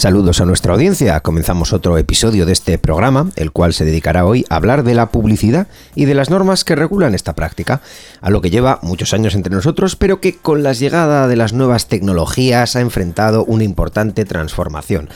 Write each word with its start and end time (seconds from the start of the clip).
Saludos 0.00 0.40
a 0.40 0.46
nuestra 0.46 0.72
audiencia. 0.72 1.20
Comenzamos 1.20 1.74
otro 1.74 1.98
episodio 1.98 2.46
de 2.46 2.54
este 2.54 2.78
programa, 2.78 3.28
el 3.36 3.52
cual 3.52 3.74
se 3.74 3.84
dedicará 3.84 4.24
hoy 4.24 4.46
a 4.48 4.56
hablar 4.56 4.82
de 4.82 4.94
la 4.94 5.10
publicidad 5.10 5.66
y 5.94 6.06
de 6.06 6.14
las 6.14 6.30
normas 6.30 6.64
que 6.64 6.74
regulan 6.74 7.14
esta 7.14 7.34
práctica, 7.34 7.82
a 8.22 8.30
lo 8.30 8.40
que 8.40 8.48
lleva 8.48 8.78
muchos 8.80 9.12
años 9.12 9.34
entre 9.34 9.54
nosotros, 9.54 9.96
pero 9.96 10.18
que 10.18 10.38
con 10.38 10.62
la 10.62 10.72
llegada 10.72 11.28
de 11.28 11.36
las 11.36 11.52
nuevas 11.52 11.86
tecnologías 11.86 12.76
ha 12.76 12.80
enfrentado 12.80 13.44
una 13.44 13.64
importante 13.64 14.24
transformación. 14.24 15.10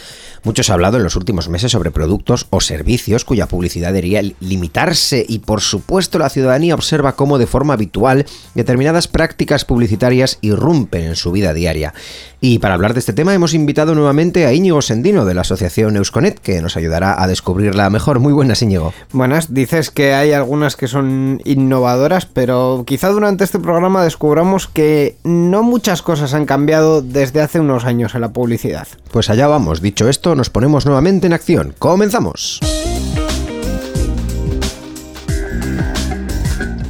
Muchos 0.45 0.69
ha 0.69 0.75
hablado 0.75 0.98
en 0.98 1.05
los 1.05 1.16
últimos 1.16 1.48
meses 1.48 1.73
sobre 1.73 1.91
productos 1.91 2.47
o 2.51 2.61
servicios 2.61 3.25
cuya 3.25 3.48
publicidad 3.48 3.95
debería 3.95 4.21
limitarse 4.41 5.25
y 5.27 5.39
por 5.39 5.62
supuesto 5.62 6.19
la 6.19 6.29
ciudadanía 6.29 6.75
observa 6.75 7.17
cómo 7.17 7.39
de 7.39 7.47
forma 7.47 7.73
habitual 7.73 8.27
determinadas 8.55 9.09
prácticas 9.09 9.65
publicitarias 9.65 10.37
irrumpen 10.43 11.05
en 11.07 11.17
su 11.17 11.33
vida 11.33 11.55
diaria. 11.55 11.95
Y 12.43 12.59
para 12.59 12.75
hablar 12.75 12.93
de 12.93 13.01
este 13.01 13.15
tema 13.15 13.33
hemos 13.33 13.55
invitado 13.55 13.95
nuevamente 13.95 14.45
a 14.45 14.53
Íñigo 14.53 14.83
Sendino 14.83 15.25
de 15.25 15.33
la 15.33 15.41
asociación 15.41 15.97
Eusconet 15.97 16.39
que 16.39 16.61
nos 16.61 16.77
ayudará 16.77 17.23
a 17.23 17.27
descubrirla 17.27 17.89
mejor. 17.89 18.20
Muy 18.20 18.34
buenas 18.34 18.61
Íñigo. 18.61 18.92
Buenas, 19.12 19.55
dices 19.55 19.91
que 19.91 20.12
hay 20.12 20.33
algunas 20.33 20.77
que 20.77 20.89
son 20.89 21.41
innovadoras, 21.47 22.27
pero 22.27 22.84
quizá 22.87 23.09
durante 23.09 23.45
este 23.45 23.59
programa 23.59 24.05
descubramos 24.05 24.69
que 24.69 25.17
no 25.25 25.62
muchas 25.62 26.03
cosas 26.03 26.34
han 26.34 26.45
cambiado 26.45 27.00
desde 27.00 27.41
hace 27.41 27.61
unos 27.61 27.87
años 27.87 28.15
en 28.15 28.20
la 28.20 28.34
publicidad. 28.34 28.89
Pues 29.11 29.31
allá 29.31 29.47
vamos, 29.47 29.81
dicho 29.81 30.11
esto, 30.11 30.34
nos 30.35 30.51
ponemos 30.51 30.87
nuevamente 30.87 31.27
en 31.27 31.33
acción. 31.33 31.75
¡Comenzamos! 31.79 32.61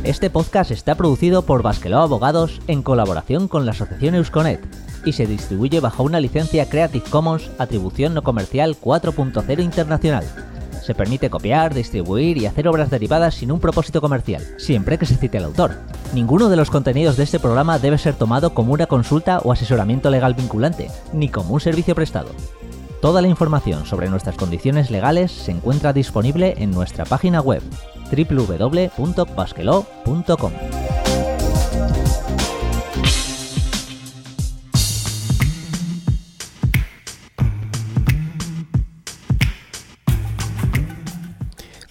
Este 0.04 0.28
podcast 0.28 0.70
está 0.70 0.96
producido 0.96 1.42
por 1.42 1.62
Basqueló 1.62 1.98
Abogados 1.98 2.60
en 2.66 2.82
colaboración 2.82 3.48
con 3.48 3.64
la 3.64 3.72
Asociación 3.72 4.14
Eusconet 4.14 4.60
y 5.06 5.12
se 5.12 5.26
distribuye 5.26 5.80
bajo 5.80 6.02
una 6.02 6.20
licencia 6.20 6.68
Creative 6.68 7.04
Commons 7.08 7.50
Atribución 7.58 8.12
No 8.12 8.22
Comercial 8.22 8.76
4.0 8.78 9.62
Internacional. 9.62 10.24
Se 10.84 10.94
permite 10.94 11.30
copiar, 11.30 11.72
distribuir 11.72 12.36
y 12.36 12.44
hacer 12.44 12.68
obras 12.68 12.90
derivadas 12.90 13.36
sin 13.36 13.50
un 13.50 13.60
propósito 13.60 14.02
comercial, 14.02 14.42
siempre 14.58 14.98
que 14.98 15.06
se 15.06 15.16
cite 15.16 15.38
al 15.38 15.44
autor. 15.44 15.76
Ninguno 16.12 16.50
de 16.50 16.56
los 16.56 16.70
contenidos 16.70 17.16
de 17.16 17.24
este 17.24 17.40
programa 17.40 17.78
debe 17.78 17.96
ser 17.96 18.14
tomado 18.14 18.52
como 18.52 18.74
una 18.74 18.86
consulta 18.86 19.38
o 19.38 19.52
asesoramiento 19.52 20.10
legal 20.10 20.34
vinculante, 20.34 20.90
ni 21.14 21.30
como 21.30 21.54
un 21.54 21.60
servicio 21.60 21.94
prestado. 21.94 22.28
Toda 23.04 23.20
la 23.20 23.28
información 23.28 23.84
sobre 23.84 24.08
nuestras 24.08 24.34
condiciones 24.34 24.90
legales 24.90 25.30
se 25.30 25.50
encuentra 25.50 25.92
disponible 25.92 26.54
en 26.56 26.70
nuestra 26.70 27.04
página 27.04 27.42
web 27.42 27.62
www.basquelo.com. 28.10 30.93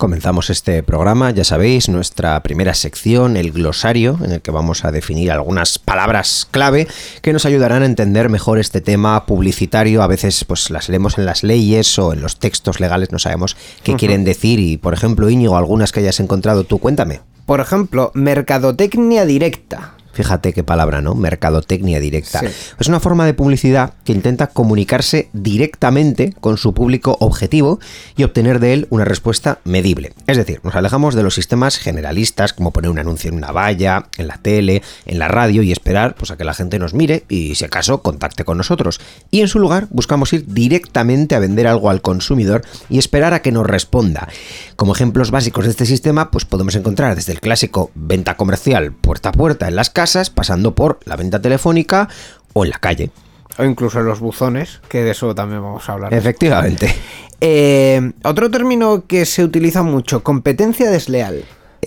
Comenzamos 0.04 0.50
este 0.50 0.84
programa, 0.84 1.32
ya 1.32 1.46
sabéis, 1.46 1.88
nuestra 1.88 2.44
primera 2.44 2.74
sección, 2.74 3.38
el 3.38 3.54
glosario, 3.54 4.20
en 4.22 4.34
el 4.34 4.42
que 4.42 4.52
vamos 4.52 4.84
a 4.84 4.92
definir 4.92 5.32
algunas 5.32 5.80
palabras 5.80 6.46
clave 6.52 6.90
que 7.22 7.32
nos 7.32 7.46
ayudarán 7.46 7.84
a 7.84 7.86
entender 7.86 8.28
mejor 8.28 8.60
este 8.60 8.82
tema 8.82 9.26
publicitario. 9.26 10.04
A 10.04 10.08
veces 10.08 10.44
pues 10.44 10.70
las 10.72 10.90
leemos 10.90 11.18
en 11.18 11.26
las 11.26 11.44
leyes 11.44 11.98
o 12.00 12.12
en 12.12 12.22
los 12.22 12.38
textos 12.38 12.82
legales, 12.82 13.14
no 13.14 13.20
sabemos 13.20 13.56
qué 13.82 13.96
quieren 13.96 14.26
decir 14.26 14.60
y, 14.60 14.76
por 14.76 14.94
ejemplo, 14.94 15.30
Íñigo, 15.30 15.56
algunas 15.56 15.94
que 15.94 16.02
hayas 16.02 16.20
encontrado 16.20 16.66
tú, 16.66 16.80
cuéntame. 16.80 17.22
Por 17.46 17.62
ejemplo, 17.62 18.12
mercadotecnia 18.14 19.24
directa. 19.24 19.94
Fíjate 20.14 20.54
qué 20.54 20.64
palabra, 20.64 21.02
¿no? 21.02 21.16
Mercadotecnia 21.16 22.00
directa. 22.00 22.42
Es 22.80 22.88
una 22.88 23.00
forma 23.00 23.26
de 23.26 23.34
publicidad 23.34 23.94
que 24.04 24.14
intenta 24.14 24.48
comunicarse 24.48 25.30
directamente 25.34 26.34
con 26.40 26.58
su 26.58 26.74
público 26.74 27.18
objetivo 27.20 27.80
y 28.16 28.24
obtener 28.24 28.60
de 28.60 28.74
él 28.74 28.88
una 28.92 29.06
respuesta 29.06 29.60
medible. 29.64 30.14
Es 30.28 30.38
decir, 30.38 30.60
nos 30.64 30.76
alejamos 30.76 31.16
de 31.16 31.24
los 31.24 31.34
sistemas 31.34 31.78
generalistas 31.78 32.54
como 32.54 32.72
poner 32.72 32.92
un 32.92 33.00
anuncio 33.00 33.30
en 33.30 33.38
una 33.38 33.52
valla, 33.52 34.06
en 34.18 34.28
la 34.28 34.38
tele, 34.38 34.84
en 35.06 35.18
la 35.18 35.28
radio 35.28 35.64
y 35.64 35.72
esperar 35.72 36.14
pues, 36.14 36.30
a 36.30 36.38
que 36.38 36.44
la 36.44 36.54
gente 36.54 36.78
nos 36.78 36.94
mire 36.94 37.24
y, 37.28 37.56
si 37.56 37.66
acaso, 37.66 38.04
contacte 38.04 38.46
con 38.46 38.58
nosotros. 38.58 39.02
Y 39.32 39.42
en 39.42 39.48
su 39.48 39.58
lugar, 39.58 39.88
buscamos 39.90 40.32
ir 40.34 40.46
directamente 40.46 41.34
a 41.34 41.40
vender 41.40 41.66
algo 41.66 41.90
al 41.90 42.02
consumidor 42.02 42.64
y 42.88 43.00
esperar 43.00 43.34
a 43.34 43.42
que 43.42 43.52
nos 43.52 43.66
responda. 43.66 44.28
Como 44.76 44.94
ejemplos 44.94 45.32
básicos 45.32 45.66
de 45.66 45.72
este 45.72 45.88
sistema, 45.88 46.30
pues 46.30 46.46
podemos 46.46 46.76
encontrar 46.76 47.16
desde 47.16 47.32
el 47.32 47.42
clásico 47.42 47.90
venta 47.96 48.38
comercial 48.38 48.94
puerta 48.94 49.30
a 49.30 49.32
puerta 49.32 49.68
en 49.68 49.76
las 49.76 49.90
casas, 49.90 50.03
pasando 50.30 50.76
por 50.76 51.00
la 51.06 51.16
venta 51.16 51.42
telefónica 51.42 52.10
o 52.54 52.64
en 52.64 52.72
la 52.72 52.80
calle. 52.80 53.12
O 53.58 53.64
incluso 53.64 54.00
en 54.00 54.06
los 54.06 54.20
buzones, 54.20 54.82
que 54.90 55.04
de 55.04 55.12
eso 55.12 55.36
también 55.36 55.62
vamos 55.62 55.88
a 55.90 55.94
hablar. 55.94 56.14
Efectivamente. 56.14 56.94
Eh, 57.42 58.14
otro 58.24 58.50
término 58.50 59.06
que 59.06 59.26
se 59.26 59.44
utiliza 59.44 59.84
mucho, 59.84 60.24
competencia 60.24 60.90
desleal. 60.90 61.44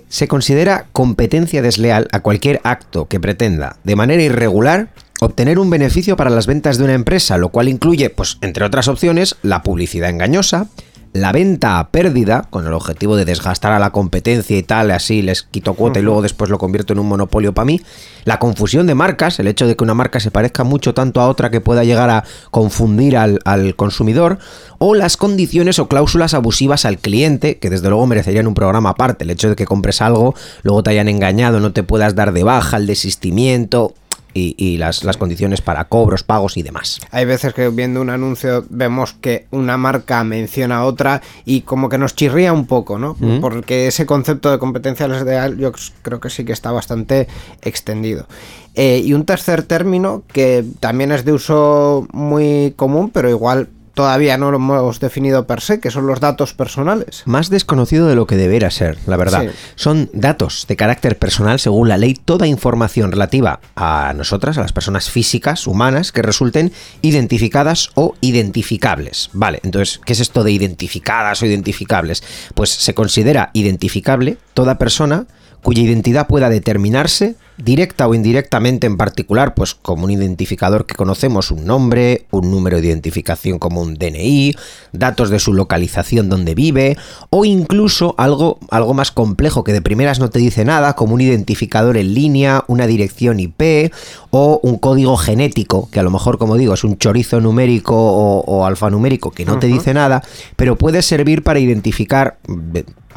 Se 0.09 0.29
considera 0.29 0.87
competencia 0.93 1.63
desleal 1.63 2.09
a 2.13 2.21
cualquier 2.21 2.61
acto 2.63 3.07
que 3.07 3.19
pretenda, 3.19 3.77
de 3.83 3.97
manera 3.97 4.23
irregular, 4.23 4.91
obtener 5.21 5.59
un 5.59 5.71
beneficio 5.71 6.17
para 6.17 6.31
las 6.31 6.47
ventas 6.47 6.79
de 6.79 6.85
una 6.85 6.95
empresa, 6.95 7.39
lo 7.39 7.49
cual 7.49 7.69
incluye, 7.69 8.11
pues, 8.11 8.39
entre 8.43 8.65
otras 8.65 8.89
opciones, 8.89 9.37
la 9.43 9.63
publicidad 9.63 10.11
engañosa, 10.11 10.69
la 11.13 11.33
venta 11.33 11.79
a 11.79 11.89
pérdida, 11.89 12.47
con 12.51 12.67
el 12.67 12.73
objetivo 12.73 13.17
de 13.17 13.25
desgastar 13.25 13.73
a 13.73 13.79
la 13.79 13.91
competencia 13.91 14.57
y 14.57 14.63
tal, 14.63 14.91
así 14.91 15.23
les 15.23 15.43
quito 15.43 15.75
cuota 15.75 15.99
y 15.99 16.03
luego 16.03 16.23
después 16.23 16.51
lo 16.51 16.59
convierto 16.59 16.93
en 16.93 16.99
un 16.99 17.09
monopolio 17.09 17.55
para 17.55 17.65
mí, 17.65 17.81
la 18.25 18.39
confusión 18.39 18.87
de 18.87 18.95
marcas, 18.95 19.39
el 19.39 19.47
hecho 19.47 19.67
de 19.67 19.77
que 19.77 19.85
una 19.85 19.95
marca 19.95 20.21
se 20.21 20.31
parezca 20.31 20.65
mucho 20.65 20.95
tanto 20.95 21.21
a 21.21 21.29
otra 21.29 21.51
que 21.51 21.61
pueda 21.61 21.85
llegar 21.85 22.11
a 22.11 22.25
confundir 22.51 23.17
al, 23.17 23.41
al 23.45 23.77
consumidor, 23.77 24.39
o 24.79 24.95
las 24.95 25.17
condiciones 25.17 25.79
o 25.79 25.89
cláusulas 25.89 26.35
abusivas 26.35 26.85
al 26.85 26.99
cliente, 26.99 27.59
que 27.59 27.71
desde 27.71 27.89
luego 27.89 28.07
merecerían 28.07 28.47
un 28.47 28.55
programa 28.55 28.91
aparte, 28.91 29.25
el 29.25 29.31
hecho 29.31 29.49
de 29.49 29.57
que 29.57 29.65
compres 29.65 30.03
algo, 30.03 30.35
luego 30.63 30.83
te 30.83 30.91
hayan 30.91 31.09
engañado, 31.09 31.61
no 31.61 31.73
te 31.73 31.83
puedas 31.83 32.15
dar 32.15 32.33
de 32.33 32.45
baja, 32.45 32.77
el 32.77 32.87
desistimiento, 32.87 33.95
y, 34.37 34.77
las, 34.77 35.05
las, 35.05 35.17
condiciones 35.17 35.61
para 35.61 35.85
cobros, 35.85 36.23
pagos 36.23 36.57
y 36.57 36.63
demás. 36.63 37.01
Hay 37.11 37.25
veces 37.25 37.55
que 37.55 37.69
viendo 37.69 38.01
un 38.01 38.11
anuncio 38.11 38.65
vemos 38.69 39.15
que 39.15 39.47
una 39.51 39.77
marca 39.77 40.23
menciona 40.25 40.79
a 40.79 40.85
otra 40.85 41.23
y 41.45 41.63
como 41.63 41.89
que 41.89 41.99
nos 41.99 42.15
chirría 42.15 42.53
un 42.53 42.67
poco, 42.67 42.99
¿no? 42.99 43.17
Porque 43.41 43.87
ese 43.87 44.07
concepto 44.07 44.51
de 44.51 44.59
competencia 44.59 45.09
desleal 45.09 45.57
yo 45.57 45.73
creo 46.03 46.21
que 46.21 46.31
sí 46.31 46.45
que 46.45 46.53
está 46.53 46.71
bastante 46.73 47.29
extendido. 47.63 48.27
Eh, 48.75 49.01
y 49.03 49.15
un 49.15 49.25
tercer 49.25 49.63
término 49.63 50.23
que 50.31 50.65
también 50.81 51.11
es 51.11 51.25
de 51.25 51.33
uso 51.33 52.07
muy 52.13 52.75
común, 52.77 53.11
pero 53.11 53.31
igual 53.31 53.71
todavía 53.97 54.37
no 54.37 54.51
lo 54.51 54.59
hemos 54.59 55.01
definido 55.01 55.47
per 55.47 55.63
se, 55.63 55.81
que 55.81 55.91
son 55.91 56.07
los 56.07 56.21
datos 56.21 56.53
personales. 56.53 57.23
Más 57.25 57.49
desconocido 57.49 58.07
de 58.07 58.15
lo 58.15 58.27
que 58.27 58.37
debería 58.37 58.71
ser, 58.71 58.99
la 59.07 59.17
verdad. 59.17 59.47
Son 59.75 60.11
datos 60.13 60.67
de 60.69 60.77
carácter 60.77 61.19
personal, 61.19 61.59
según 61.59 61.89
la 61.89 61.97
ley, 61.97 62.13
toda 62.13 62.47
información 62.47 63.11
relativa 63.11 63.61
a 63.75 64.13
nosotras, 64.15 64.59
a 64.59 64.61
las 64.61 64.75
personas 64.75 65.09
físicas, 65.09 65.67
humanas, 65.67 66.13
que 66.13 66.21
resulten 66.21 66.73
identificadas 67.01 67.89
o 67.95 68.15
identificables. 68.21 69.31
Vale, 69.33 69.61
entonces, 69.63 69.99
¿qué 70.05 70.13
es 70.13 70.21
esto 70.21 70.45
de 70.45 70.53
identificadas 70.53 71.41
o 71.41 71.47
identificables? 71.47 72.23
Pues 72.55 72.69
se 72.69 72.93
considera 72.93 73.49
identificable 73.55 74.37
toda 74.53 74.77
persona 74.77 75.27
cuya 75.63 75.81
identidad 75.81 76.27
pueda 76.27 76.51
determinarse 76.51 77.37
directa 77.59 78.07
o 78.07 78.15
indirectamente 78.15 78.87
en 78.87 78.97
particular, 78.97 79.55
pues 79.55 79.75
como 79.75 80.05
un 80.05 80.11
identificador 80.11 80.87
que 80.87 80.95
conocemos, 80.95 81.51
un 81.51 81.65
nombre, 81.65 82.27
un 82.31 82.51
número 82.51 82.81
de 82.81 82.89
identificación 82.89 83.59
como 83.59 83.81
un 83.81 83.95
DNI, 83.95 84.55
datos 84.93 85.31
de 85.31 85.39
su 85.39 85.53
localización 85.53 86.29
donde 86.29 86.55
vive, 86.55 86.97
o 87.31 87.45
incluso 87.45 88.15
algo, 88.19 88.59
algo 88.71 88.95
más 88.95 89.11
complejo 89.11 89.65
que 89.65 89.73
de 89.73 89.83
primeras 89.83 90.21
no 90.21 90.31
te 90.31 90.39
dice 90.39 90.65
nada, 90.65 90.95
como 90.95 91.15
un 91.15 91.21
identificador 91.21 91.97
en 91.97 92.15
línea, 92.15 92.65
una 92.67 92.87
dirección 92.87 93.41
IP 93.41 93.93
o 94.31 94.61
un 94.63 94.79
código 94.79 95.17
genético, 95.17 95.89
que 95.91 96.01
a 96.01 96.03
lo 96.03 96.11
mejor, 96.11 96.39
como 96.39 96.57
digo, 96.57 96.75
es 96.75 96.85
un 96.85 96.99
chorizo 96.99 97.41
numérico 97.41 97.95
o, 97.97 98.67
alfanumérico 98.67 99.31
que 99.31 99.45
no 99.45 99.59
te 99.59 99.67
dice 99.67 99.95
nada, 99.95 100.23
pero 100.57 100.77
puede 100.77 101.03
servir 101.03 101.43
para 101.43 101.59
identificar 101.59 102.39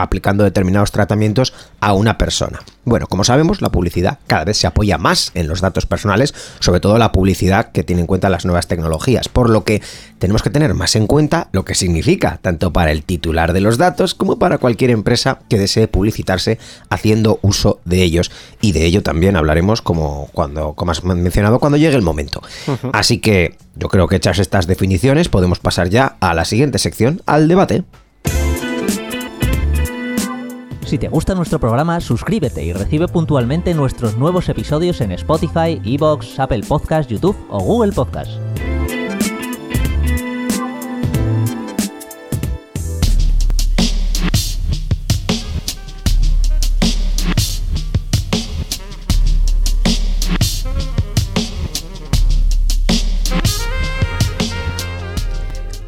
aplicando 0.01 0.43
determinados 0.43 0.91
tratamientos 0.91 1.53
a 1.79 1.93
una 1.93 2.17
persona. 2.17 2.59
Bueno, 2.85 3.07
como 3.07 3.23
sabemos, 3.23 3.61
la 3.61 3.69
publicidad 3.69 4.19
cada 4.25 4.45
vez 4.45 4.57
se 4.57 4.67
apoya 4.67 4.97
más 4.97 5.31
en 5.35 5.47
los 5.47 5.61
datos 5.61 5.85
personales, 5.85 6.33
sobre 6.59 6.79
todo 6.79 6.97
la 6.97 7.11
publicidad 7.11 7.71
que 7.71 7.83
tiene 7.83 8.01
en 8.01 8.07
cuenta 8.07 8.29
las 8.29 8.45
nuevas 8.45 8.67
tecnologías, 8.67 9.29
por 9.29 9.49
lo 9.49 9.63
que 9.63 9.81
tenemos 10.17 10.41
que 10.41 10.49
tener 10.49 10.73
más 10.73 10.95
en 10.95 11.05
cuenta 11.05 11.49
lo 11.51 11.65
que 11.65 11.75
significa, 11.75 12.39
tanto 12.41 12.73
para 12.73 12.91
el 12.91 13.03
titular 13.03 13.53
de 13.53 13.61
los 13.61 13.77
datos 13.77 14.15
como 14.15 14.39
para 14.39 14.57
cualquier 14.57 14.91
empresa 14.91 15.39
que 15.49 15.59
desee 15.59 15.87
publicitarse 15.87 16.57
haciendo 16.89 17.39
uso 17.41 17.79
de 17.85 18.03
ellos. 18.03 18.31
Y 18.61 18.71
de 18.71 18.85
ello 18.85 19.03
también 19.03 19.35
hablaremos, 19.35 19.81
como, 19.81 20.29
cuando, 20.33 20.73
como 20.73 20.91
has 20.91 21.03
mencionado, 21.03 21.59
cuando 21.59 21.77
llegue 21.77 21.95
el 21.95 22.01
momento. 22.01 22.41
Así 22.93 23.19
que 23.19 23.57
yo 23.75 23.87
creo 23.87 24.07
que 24.07 24.17
hechas 24.17 24.39
estas 24.39 24.67
definiciones 24.67 25.29
podemos 25.29 25.59
pasar 25.59 25.89
ya 25.89 26.17
a 26.19 26.33
la 26.33 26.45
siguiente 26.45 26.79
sección, 26.79 27.21
al 27.25 27.47
debate. 27.47 27.83
Si 30.89 30.97
te 30.97 31.07
gusta 31.07 31.35
nuestro 31.35 31.59
programa, 31.59 32.01
suscríbete 32.01 32.63
y 32.63 32.73
recibe 32.73 33.07
puntualmente 33.07 33.75
nuestros 33.75 34.17
nuevos 34.17 34.49
episodios 34.49 35.01
en 35.01 35.11
Spotify, 35.11 35.79
Evox, 35.85 36.39
Apple 36.39 36.63
Podcasts, 36.67 37.11
YouTube 37.11 37.37
o 37.47 37.59
Google 37.59 37.91
Podcasts. 37.91 38.39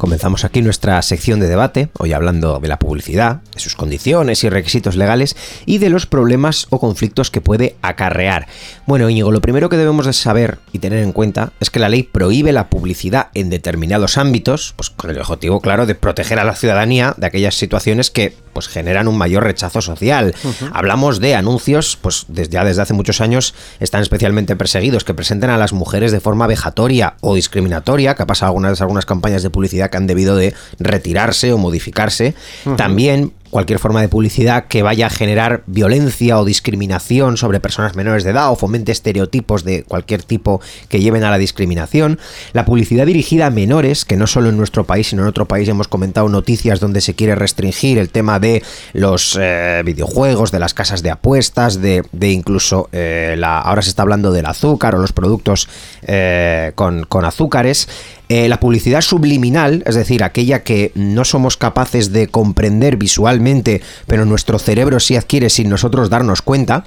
Comenzamos 0.02 0.44
aquí 0.44 0.62
nuestra 0.62 1.00
sección 1.00 1.38
de 1.38 1.46
debate, 1.46 1.88
hoy 1.96 2.12
hablando 2.12 2.58
de 2.58 2.66
la 2.66 2.80
publicidad, 2.80 3.40
de 3.54 3.60
sus 3.60 3.76
condiciones 3.76 4.42
y 4.42 4.48
requisitos 4.48 4.96
legales 4.96 5.36
y 5.64 5.78
de 5.78 5.90
los 5.90 6.06
problemas 6.06 6.66
o 6.70 6.80
conflictos 6.80 7.30
que 7.30 7.40
puede 7.40 7.76
acarrear. 7.82 8.48
Bueno, 8.84 9.08
Íñigo, 9.08 9.30
lo 9.30 9.40
primero 9.40 9.68
que 9.68 9.76
debemos 9.76 10.06
de 10.06 10.12
saber 10.12 10.58
y 10.72 10.80
tener 10.80 11.04
en 11.04 11.12
cuenta 11.12 11.52
es 11.60 11.70
que 11.70 11.78
la 11.78 11.88
ley 11.88 12.02
prohíbe 12.02 12.50
la 12.50 12.68
publicidad 12.68 13.28
en 13.34 13.48
determinados 13.48 14.18
ámbitos, 14.18 14.74
pues 14.74 14.90
con 14.90 15.08
el 15.08 15.20
objetivo 15.20 15.60
claro 15.60 15.86
de 15.86 15.94
proteger 15.94 16.40
a 16.40 16.44
la 16.44 16.56
ciudadanía 16.56 17.14
de 17.16 17.28
aquellas 17.28 17.54
situaciones 17.54 18.10
que 18.10 18.34
pues 18.52 18.66
generan 18.66 19.06
un 19.06 19.16
mayor 19.16 19.44
rechazo 19.44 19.80
social. 19.80 20.34
Hablamos 20.72 21.20
de 21.20 21.36
anuncios, 21.36 21.96
pues 22.02 22.26
desde, 22.28 22.52
ya 22.52 22.64
desde 22.64 22.82
hace 22.82 22.92
muchos 22.92 23.20
años 23.20 23.54
están 23.78 24.02
especialmente 24.02 24.56
perseguidos, 24.56 25.04
que 25.04 25.14
presenten 25.14 25.50
a 25.50 25.58
las 25.58 25.72
mujeres 25.72 26.10
de 26.10 26.20
forma 26.20 26.48
vejatoria 26.48 27.14
o 27.20 27.36
discriminatoria, 27.36 28.16
que 28.16 28.24
ha 28.24 28.26
pasado 28.26 28.50
algunas, 28.50 28.80
algunas 28.80 29.06
campañas 29.06 29.44
de 29.44 29.50
publicidad 29.50 29.91
que 29.92 29.98
han 29.98 30.08
debido 30.08 30.34
de 30.34 30.54
retirarse 30.80 31.52
o 31.52 31.58
modificarse. 31.58 32.34
También 32.76 33.32
cualquier 33.52 33.78
forma 33.78 34.00
de 34.00 34.08
publicidad 34.08 34.64
que 34.64 34.82
vaya 34.82 35.08
a 35.08 35.10
generar 35.10 35.62
violencia 35.66 36.40
o 36.40 36.44
discriminación 36.46 37.36
sobre 37.36 37.60
personas 37.60 37.94
menores 37.94 38.24
de 38.24 38.30
edad 38.30 38.50
o 38.50 38.56
fomente 38.56 38.92
estereotipos 38.92 39.62
de 39.62 39.84
cualquier 39.84 40.22
tipo 40.22 40.62
que 40.88 41.00
lleven 41.00 41.22
a 41.22 41.30
la 41.30 41.36
discriminación. 41.36 42.18
La 42.54 42.64
publicidad 42.64 43.04
dirigida 43.04 43.46
a 43.46 43.50
menores, 43.50 44.06
que 44.06 44.16
no 44.16 44.26
solo 44.26 44.48
en 44.48 44.56
nuestro 44.56 44.84
país, 44.84 45.08
sino 45.08 45.20
en 45.20 45.28
otro 45.28 45.44
país 45.44 45.68
hemos 45.68 45.86
comentado 45.86 46.30
noticias 46.30 46.80
donde 46.80 47.02
se 47.02 47.14
quiere 47.14 47.34
restringir 47.34 47.98
el 47.98 48.08
tema 48.08 48.40
de 48.40 48.62
los 48.94 49.38
eh, 49.38 49.82
videojuegos, 49.84 50.50
de 50.50 50.58
las 50.58 50.72
casas 50.72 51.02
de 51.02 51.10
apuestas, 51.10 51.82
de, 51.82 52.02
incluso 52.22 52.88
eh, 52.92 53.34
la, 53.36 53.58
ahora 53.58 53.82
se 53.82 53.90
está 53.90 54.00
hablando 54.00 54.32
del 54.32 54.46
azúcar 54.46 54.94
o 54.94 54.98
los 54.98 55.12
productos 55.12 55.68
eh, 56.06 56.72
con, 56.74 57.04
con 57.04 57.26
azúcares. 57.26 57.86
Eh, 58.34 58.48
la 58.48 58.60
publicidad 58.60 59.02
subliminal, 59.02 59.82
es 59.84 59.94
decir, 59.94 60.24
aquella 60.24 60.62
que 60.62 60.90
no 60.94 61.22
somos 61.26 61.58
capaces 61.58 62.12
de 62.12 62.28
comprender 62.28 62.96
visualmente, 62.96 63.82
pero 64.06 64.24
nuestro 64.24 64.58
cerebro 64.58 65.00
sí 65.00 65.16
adquiere 65.16 65.50
sin 65.50 65.68
nosotros 65.68 66.08
darnos 66.08 66.40
cuenta. 66.40 66.84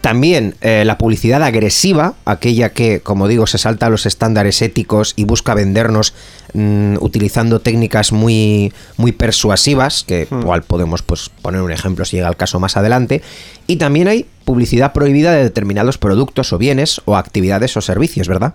También 0.00 0.54
eh, 0.60 0.84
la 0.84 0.96
publicidad 0.96 1.42
agresiva, 1.42 2.14
aquella 2.24 2.68
que, 2.68 3.00
como 3.00 3.26
digo, 3.26 3.48
se 3.48 3.58
salta 3.58 3.86
a 3.86 3.90
los 3.90 4.06
estándares 4.06 4.62
éticos 4.62 5.14
y 5.16 5.24
busca 5.24 5.54
vendernos 5.54 6.14
mm, 6.54 6.98
utilizando 7.00 7.60
técnicas 7.60 8.12
muy, 8.12 8.72
muy 8.96 9.10
persuasivas, 9.10 10.04
que 10.04 10.28
hmm. 10.30 10.42
igual 10.42 10.62
podemos 10.62 11.02
pues, 11.02 11.30
poner 11.42 11.62
un 11.62 11.72
ejemplo 11.72 12.04
si 12.04 12.18
llega 12.18 12.28
el 12.28 12.36
caso 12.36 12.60
más 12.60 12.76
adelante. 12.76 13.22
Y 13.66 13.74
también 13.74 14.06
hay 14.06 14.24
publicidad 14.44 14.92
prohibida 14.92 15.32
de 15.32 15.42
determinados 15.42 15.98
productos 15.98 16.52
o 16.52 16.58
bienes 16.58 17.00
o 17.06 17.16
actividades 17.16 17.76
o 17.76 17.80
servicios, 17.80 18.28
¿verdad? 18.28 18.54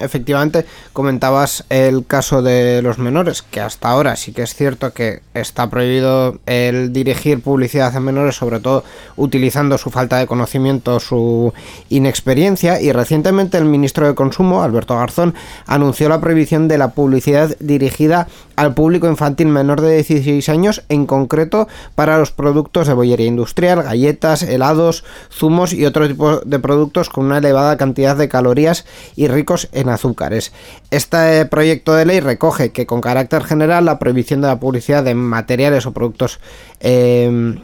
Efectivamente, 0.00 0.64
comentabas 0.92 1.64
el 1.70 2.06
caso 2.06 2.40
de 2.40 2.82
los 2.82 2.98
menores, 2.98 3.42
que 3.42 3.60
hasta 3.60 3.88
ahora 3.88 4.14
sí 4.14 4.32
que 4.32 4.42
es 4.42 4.54
cierto 4.54 4.92
que 4.92 5.22
está 5.34 5.68
prohibido 5.68 6.38
el 6.46 6.92
dirigir 6.92 7.42
publicidad 7.42 7.94
a 7.96 8.00
menores, 8.00 8.36
sobre 8.36 8.60
todo 8.60 8.84
utilizando 9.16 9.76
su 9.76 9.90
falta 9.90 10.18
de 10.18 10.28
conocimiento, 10.28 11.00
su 11.00 11.52
inexperiencia, 11.88 12.80
y 12.80 12.92
recientemente 12.92 13.58
el 13.58 13.64
ministro 13.64 14.06
de 14.06 14.14
Consumo, 14.14 14.62
Alberto 14.62 14.96
Garzón, 14.96 15.34
anunció 15.66 16.08
la 16.08 16.20
prohibición 16.20 16.68
de 16.68 16.78
la 16.78 16.92
publicidad 16.92 17.56
dirigida 17.58 18.28
al 18.54 18.72
público 18.72 19.08
infantil 19.08 19.48
menor 19.48 19.80
de 19.80 19.94
16 19.96 20.48
años, 20.48 20.84
en 20.88 21.06
concreto 21.06 21.66
para 21.94 22.18
los 22.18 22.30
productos 22.30 22.86
de 22.86 22.94
bollería 22.94 23.26
industrial, 23.26 23.82
galletas, 23.82 24.42
helados, 24.42 25.04
zumos 25.30 25.72
y 25.72 25.84
otro 25.84 26.06
tipo 26.06 26.38
de 26.38 26.58
productos 26.58 27.10
con 27.10 27.26
una 27.26 27.38
elevada 27.38 27.76
cantidad 27.76 28.16
de 28.16 28.28
calorías 28.28 28.86
y 29.16 29.28
ricos 29.28 29.55
en 29.72 29.88
azúcares. 29.88 30.52
Este 30.90 31.46
proyecto 31.46 31.94
de 31.94 32.06
ley 32.06 32.20
recoge 32.20 32.72
que 32.72 32.86
con 32.86 33.00
carácter 33.00 33.44
general 33.44 33.84
la 33.84 33.98
prohibición 33.98 34.40
de 34.40 34.48
la 34.48 34.60
publicidad 34.60 35.02
de 35.04 35.14
materiales 35.14 35.86
o 35.86 35.92
productos 35.92 36.40
eh, 36.80 37.56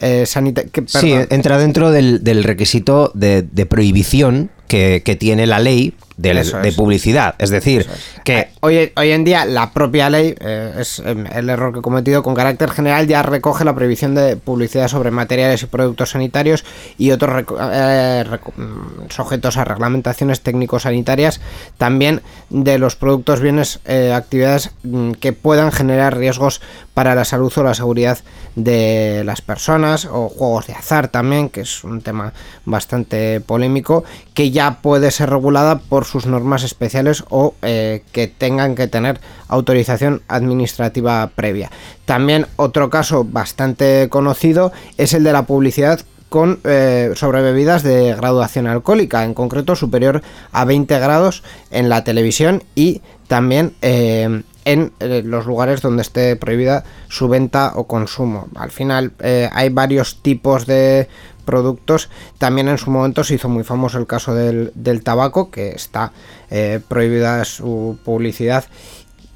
eh, 0.00 0.26
sí, 0.26 1.12
entra 1.30 1.56
dentro 1.58 1.90
del, 1.90 2.44
requisito 2.44 3.10
de, 3.14 3.42
prohibición 3.68 4.50
que, 4.68 5.16
tiene 5.18 5.46
la 5.46 5.60
ley 5.60 5.94
de, 6.16 6.72
publicidad. 6.76 7.34
Es 7.38 7.50
decir, 7.50 7.86
que... 8.24 8.38
Eh, 8.38 8.50
hoy, 8.60 8.92
hoy 8.96 9.10
en 9.10 9.24
día 9.24 9.44
la 9.44 9.72
propia 9.72 10.10
ley, 10.10 10.34
eh, 10.40 10.74
es 10.78 11.00
em, 11.00 11.26
el 11.26 11.50
error 11.50 11.72
que 11.72 11.80
he 11.80 11.82
cometido, 11.82 12.22
con 12.22 12.34
carácter 12.34 12.70
general 12.70 13.06
ya 13.06 13.22
recoge 13.22 13.64
la 13.64 13.74
prohibición 13.74 14.14
de 14.14 14.36
publicidad 14.36 14.88
sobre 14.88 15.10
materiales 15.10 15.62
y 15.62 15.66
productos 15.66 16.10
sanitarios 16.10 16.64
y 16.98 17.10
otros 17.10 17.44
eh, 17.72 18.24
mm, 18.56 19.10
sujetos 19.10 19.56
a 19.56 19.64
reglamentaciones 19.64 20.40
técnico-sanitarias, 20.40 21.40
también 21.78 22.22
de 22.50 22.78
los 22.78 22.96
productos, 22.96 23.40
bienes, 23.40 23.80
actividades 24.14 24.70
mm, 24.82 25.12
que 25.12 25.32
puedan 25.32 25.72
generar 25.72 26.16
riesgos 26.16 26.60
para 26.94 27.14
la 27.14 27.24
salud 27.24 27.52
o 27.56 27.62
la 27.64 27.74
seguridad 27.74 28.18
de 28.54 29.22
las 29.24 29.42
personas, 29.42 30.04
o 30.04 30.28
juegos 30.28 30.68
de 30.68 30.74
azar 30.74 31.08
también, 31.08 31.48
que 31.48 31.62
es 31.62 31.82
un 31.82 32.02
tema 32.02 32.32
bastante 32.64 33.40
polémico, 33.40 34.04
que 34.32 34.52
ya 34.52 34.78
puede 34.80 35.10
ser 35.10 35.30
regulada 35.30 35.78
por 35.78 36.03
sus 36.04 36.26
normas 36.26 36.62
especiales 36.62 37.24
o 37.30 37.54
eh, 37.62 38.02
que 38.12 38.26
tengan 38.26 38.74
que 38.74 38.88
tener 38.88 39.20
autorización 39.48 40.22
administrativa 40.28 41.30
previa. 41.34 41.70
También 42.04 42.46
otro 42.56 42.90
caso 42.90 43.24
bastante 43.24 44.08
conocido 44.10 44.72
es 44.96 45.14
el 45.14 45.24
de 45.24 45.32
la 45.32 45.46
publicidad 45.46 46.00
con 46.28 46.60
eh, 46.64 47.12
sobre 47.14 47.42
bebidas 47.42 47.82
de 47.82 48.14
graduación 48.14 48.66
alcohólica, 48.66 49.24
en 49.24 49.34
concreto 49.34 49.76
superior 49.76 50.22
a 50.50 50.64
20 50.64 50.98
grados 50.98 51.44
en 51.70 51.88
la 51.88 52.02
televisión 52.02 52.62
y 52.74 53.02
también 53.28 53.74
eh, 53.82 54.42
en 54.64 54.92
los 54.98 55.46
lugares 55.46 55.82
donde 55.82 56.02
esté 56.02 56.34
prohibida 56.36 56.84
su 57.08 57.28
venta 57.28 57.72
o 57.76 57.84
consumo. 57.84 58.48
Al 58.56 58.70
final 58.70 59.12
hay 59.52 59.68
varios 59.68 60.22
tipos 60.22 60.66
de 60.66 61.08
productos. 61.44 62.10
También 62.38 62.68
en 62.68 62.78
su 62.78 62.90
momento 62.90 63.24
se 63.24 63.34
hizo 63.34 63.48
muy 63.48 63.64
famoso 63.64 63.98
el 63.98 64.06
caso 64.06 64.34
del, 64.34 64.72
tabaco, 65.02 65.50
que 65.50 65.70
está 65.70 66.12
eh, 66.50 66.80
prohibida 66.86 67.44
su 67.44 67.98
publicidad. 68.04 68.64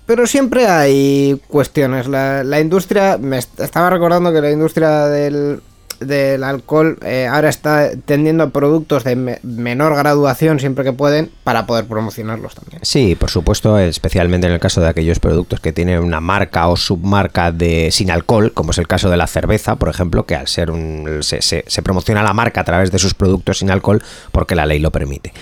Pero 0.06 0.26
siempre 0.26 0.66
hay 0.66 1.40
cuestiones. 1.48 2.08
La, 2.08 2.42
la 2.42 2.60
industria, 2.60 3.18
me 3.18 3.38
estaba 3.38 3.90
recordando 3.90 4.32
que 4.32 4.40
la 4.40 4.50
industria 4.50 5.04
del, 5.06 5.60
del 6.00 6.44
alcohol 6.44 6.98
eh, 7.02 7.26
ahora 7.30 7.48
está 7.48 7.90
tendiendo 8.04 8.44
a 8.44 8.50
productos 8.50 9.04
de 9.04 9.38
menor 9.42 9.96
graduación 9.96 10.60
siempre 10.60 10.84
que 10.84 10.92
pueden 10.92 11.30
para 11.44 11.66
poder 11.66 11.86
promocionarlos 11.86 12.54
también. 12.54 12.80
Sí, 12.82 13.14
por 13.14 13.30
supuesto, 13.30 13.78
especialmente 13.78 14.46
en 14.46 14.52
el 14.52 14.60
caso 14.60 14.80
de 14.80 14.88
aquellos 14.88 15.18
productos 15.18 15.60
que 15.60 15.72
tienen 15.72 16.02
una 16.02 16.20
marca 16.20 16.68
o 16.68 16.76
submarca 16.76 17.52
de 17.52 17.90
sin 17.90 18.10
alcohol, 18.10 18.52
como 18.52 18.70
es 18.70 18.78
el 18.78 18.86
caso 18.86 19.10
de 19.10 19.16
la 19.16 19.26
cerveza, 19.26 19.76
por 19.76 19.88
ejemplo, 19.88 20.26
que 20.26 20.34
al 20.34 20.48
ser 20.48 20.70
un 20.70 21.22
se, 21.22 21.42
se, 21.42 21.82
promociona 21.82 22.22
la 22.22 22.34
marca 22.34 22.60
a 22.60 22.64
través 22.64 22.90
de 22.90 22.98
sus 22.98 23.14
productos 23.14 23.58
sin 23.58 23.70
alcohol 23.70 24.02
porque 24.32 24.54
la 24.54 24.66
ley 24.66 24.78
lo 24.78 24.90
permite. 24.90 25.32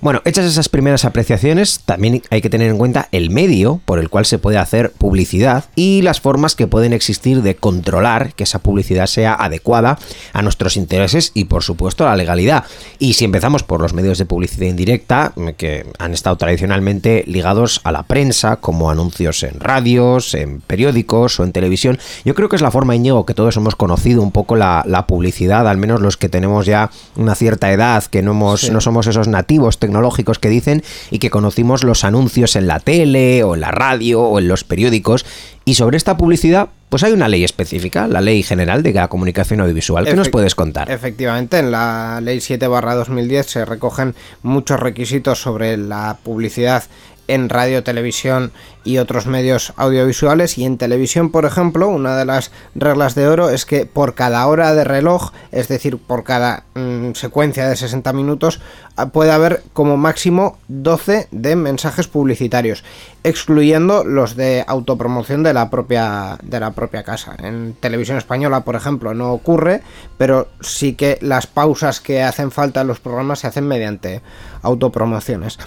Bueno, 0.00 0.22
hechas 0.24 0.44
esas 0.44 0.68
primeras 0.68 1.04
apreciaciones, 1.04 1.80
también 1.84 2.22
hay 2.30 2.40
que 2.40 2.50
tener 2.50 2.70
en 2.70 2.78
cuenta 2.78 3.08
el 3.12 3.30
medio 3.30 3.80
por 3.84 3.98
el 3.98 4.10
cual 4.10 4.26
se 4.26 4.38
puede 4.38 4.58
hacer 4.58 4.92
publicidad 4.92 5.64
y 5.74 6.02
las 6.02 6.20
formas 6.20 6.54
que 6.54 6.66
pueden 6.66 6.92
existir 6.92 7.42
de 7.42 7.56
controlar 7.56 8.34
que 8.34 8.44
esa 8.44 8.58
publicidad 8.58 9.06
sea 9.06 9.34
adecuada 9.34 9.95
a 10.32 10.42
nuestros 10.42 10.76
intereses 10.76 11.32
y 11.34 11.44
por 11.44 11.62
supuesto 11.62 12.04
a 12.04 12.10
la 12.10 12.16
legalidad. 12.16 12.64
Y 12.98 13.14
si 13.14 13.24
empezamos 13.24 13.62
por 13.62 13.80
los 13.80 13.92
medios 13.92 14.18
de 14.18 14.26
publicidad 14.26 14.66
indirecta, 14.66 15.32
que 15.56 15.86
han 15.98 16.12
estado 16.12 16.36
tradicionalmente 16.36 17.24
ligados 17.26 17.80
a 17.84 17.92
la 17.92 18.02
prensa, 18.04 18.56
como 18.56 18.90
anuncios 18.90 19.42
en 19.42 19.60
radios, 19.60 20.34
en 20.34 20.60
periódicos 20.60 21.40
o 21.40 21.44
en 21.44 21.52
televisión, 21.52 21.98
yo 22.24 22.34
creo 22.34 22.48
que 22.48 22.56
es 22.56 22.62
la 22.62 22.70
forma, 22.70 22.96
Íñigo, 22.96 23.26
que 23.26 23.34
todos 23.34 23.56
hemos 23.56 23.76
conocido 23.76 24.22
un 24.22 24.32
poco 24.32 24.56
la, 24.56 25.04
publicidad, 25.06 25.68
al 25.68 25.76
menos 25.76 26.00
los 26.00 26.16
que 26.16 26.28
tenemos 26.28 26.66
ya 26.66 26.90
una 27.16 27.34
cierta 27.34 27.72
edad, 27.72 28.02
que 28.04 28.22
no, 28.22 28.32
hemos, 28.32 28.70
no 28.70 28.80
somos 28.80 29.06
esos 29.06 29.28
nativos 29.28 29.78
tecnológicos 29.78 30.38
que 30.38 30.48
dicen 30.48 30.82
y 31.10 31.18
que 31.18 31.30
conocimos 31.30 31.84
los 31.84 32.04
anuncios 32.04 32.56
en 32.56 32.66
la 32.66 32.80
tele 32.80 33.44
o 33.44 33.54
en 33.54 33.60
la 33.60 33.70
radio 33.70 34.22
o 34.22 34.38
en 34.38 34.48
los 34.48 34.64
periódicos. 34.64 35.24
Y 35.68 35.74
sobre 35.74 35.96
esta 35.96 36.16
publicidad, 36.16 36.68
pues 36.88 37.02
hay 37.02 37.12
una 37.12 37.26
ley 37.26 37.42
específica, 37.42 38.06
la 38.06 38.20
Ley 38.20 38.44
General 38.44 38.84
de 38.84 38.92
la 38.92 39.08
Comunicación 39.08 39.60
Audiovisual. 39.60 40.04
¿Qué 40.04 40.14
nos 40.14 40.28
puedes 40.28 40.54
contar? 40.54 40.88
Efectivamente, 40.88 41.58
en 41.58 41.72
la 41.72 42.20
Ley 42.22 42.40
7 42.40 42.66
2010 42.66 43.46
se 43.46 43.64
recogen 43.64 44.14
muchos 44.44 44.78
requisitos 44.78 45.40
sobre 45.40 45.76
la 45.76 46.18
publicidad 46.22 46.84
en 47.28 47.48
radio, 47.48 47.82
televisión 47.82 48.52
y 48.84 48.98
otros 48.98 49.26
medios 49.26 49.72
audiovisuales 49.76 50.58
y 50.58 50.64
en 50.64 50.78
televisión, 50.78 51.30
por 51.30 51.44
ejemplo, 51.44 51.88
una 51.88 52.16
de 52.16 52.24
las 52.24 52.52
reglas 52.74 53.14
de 53.14 53.26
oro 53.26 53.50
es 53.50 53.66
que 53.66 53.84
por 53.84 54.14
cada 54.14 54.46
hora 54.46 54.74
de 54.74 54.84
reloj, 54.84 55.32
es 55.50 55.68
decir, 55.68 55.98
por 55.98 56.22
cada 56.22 56.64
mm, 56.74 57.12
secuencia 57.14 57.68
de 57.68 57.76
60 57.76 58.12
minutos, 58.12 58.60
ah, 58.96 59.08
puede 59.08 59.32
haber 59.32 59.62
como 59.72 59.96
máximo 59.96 60.58
12 60.68 61.28
de 61.32 61.56
mensajes 61.56 62.06
publicitarios, 62.06 62.84
excluyendo 63.24 64.04
los 64.04 64.36
de 64.36 64.64
autopromoción 64.66 65.42
de 65.42 65.52
la 65.52 65.68
propia 65.68 66.38
de 66.42 66.60
la 66.60 66.70
propia 66.70 67.02
casa. 67.02 67.34
En 67.38 67.74
televisión 67.80 68.18
española, 68.18 68.60
por 68.60 68.76
ejemplo, 68.76 69.14
no 69.14 69.32
ocurre, 69.32 69.82
pero 70.16 70.48
sí 70.60 70.94
que 70.94 71.18
las 71.20 71.46
pausas 71.46 72.00
que 72.00 72.22
hacen 72.22 72.52
falta 72.52 72.82
en 72.82 72.86
los 72.86 73.00
programas 73.00 73.40
se 73.40 73.48
hacen 73.48 73.66
mediante 73.66 74.22
autopromociones. 74.62 75.58